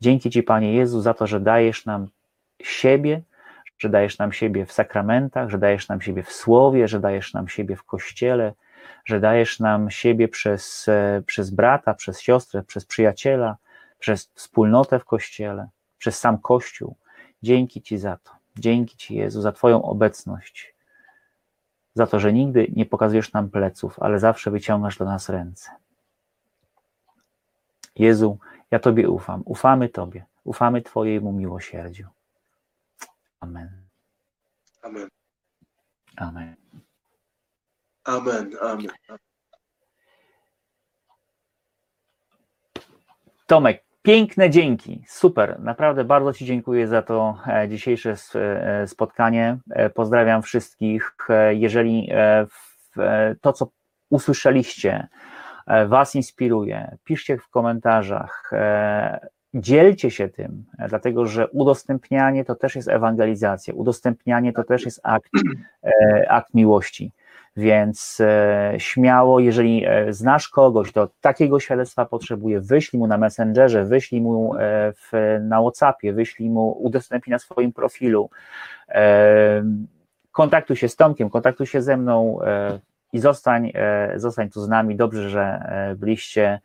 [0.00, 2.08] Dzięki Ci, Panie Jezu, za to, że dajesz nam
[2.62, 3.22] siebie,
[3.78, 7.48] że dajesz nam siebie w sakramentach, że dajesz nam siebie w słowie, że dajesz nam
[7.48, 8.52] siebie w kościele,
[9.04, 13.56] że dajesz nam siebie przez, e, przez brata, przez siostrę, przez przyjaciela,
[13.98, 15.68] przez wspólnotę w kościele,
[15.98, 16.96] przez sam kościół.
[17.42, 18.30] Dzięki Ci za to.
[18.58, 20.74] Dzięki Ci, Jezu, za Twoją obecność,
[21.94, 25.70] za to, że nigdy nie pokazujesz nam pleców, ale zawsze wyciągasz do nas ręce.
[27.96, 28.38] Jezu,
[28.70, 32.08] ja Tobie ufam, ufamy Tobie, ufamy Twojemu miłosierdziu.
[33.40, 33.88] Amen.
[34.82, 35.08] Amen.
[36.16, 36.56] Amen.
[38.04, 38.56] Amen.
[38.62, 38.90] Amen.
[43.46, 49.58] Tomek, piękne dzięki, super, naprawdę bardzo Ci dziękuję za to e, dzisiejsze e, spotkanie.
[49.70, 51.16] E, Pozdrawiam wszystkich.
[51.50, 52.10] Jeżeli
[53.40, 53.70] to, co
[54.10, 55.08] usłyszeliście,
[55.88, 58.50] Was inspiruje, piszcie w komentarzach,
[59.54, 65.30] dzielcie się tym, dlatego że udostępnianie to też jest ewangelizacja, udostępnianie to też jest akt,
[66.28, 67.12] akt miłości.
[67.56, 73.84] Więc e, śmiało, jeżeli e, znasz kogoś, to takiego świadectwa potrzebuje, wyślij mu na Messengerze,
[73.84, 74.58] wyślij mu e,
[74.92, 78.30] w, na Whatsappie, wyślij mu, udostępnij na swoim profilu.
[80.32, 82.38] Kontaktuj się z Tomkiem, kontaktuj się ze mną
[83.12, 83.72] i zostań,
[84.16, 84.96] zostań tu z nami.
[84.96, 85.62] Dobrze, że
[85.96, 86.60] byliście.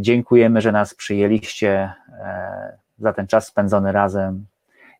[0.00, 1.92] Dziękujemy, że nas przyjęliście
[2.98, 4.46] za ten czas spędzony razem.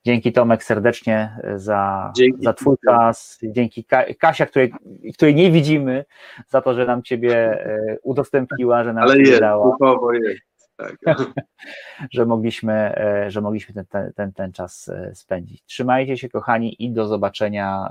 [0.04, 2.44] Dzięki Tomek serdecznie e, za, Dzięki.
[2.44, 3.38] za Twój czas.
[3.42, 4.72] Dzięki Ka- Kasia, której,
[5.14, 6.04] której nie widzimy,
[6.48, 9.76] za to, że nam Ciebie e, udostępniła, że nam Ale jest, dała,
[10.12, 10.42] jest.
[10.76, 10.96] Tak.
[12.12, 15.62] że mogliśmy, e, że mogliśmy ten, ten, ten, ten czas spędzić.
[15.64, 17.88] Trzymajcie się, kochani, i do zobaczenia.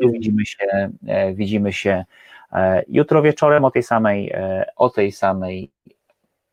[0.00, 0.90] Widzimy się,
[1.34, 2.04] widzimy się
[2.88, 4.32] jutro wieczorem o tej samej,
[4.76, 5.70] o tej samej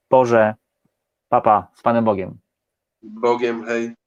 [0.07, 0.55] porze.
[1.29, 2.37] Papa, z Panem Bogiem.
[3.01, 3.98] Bogiem, hej.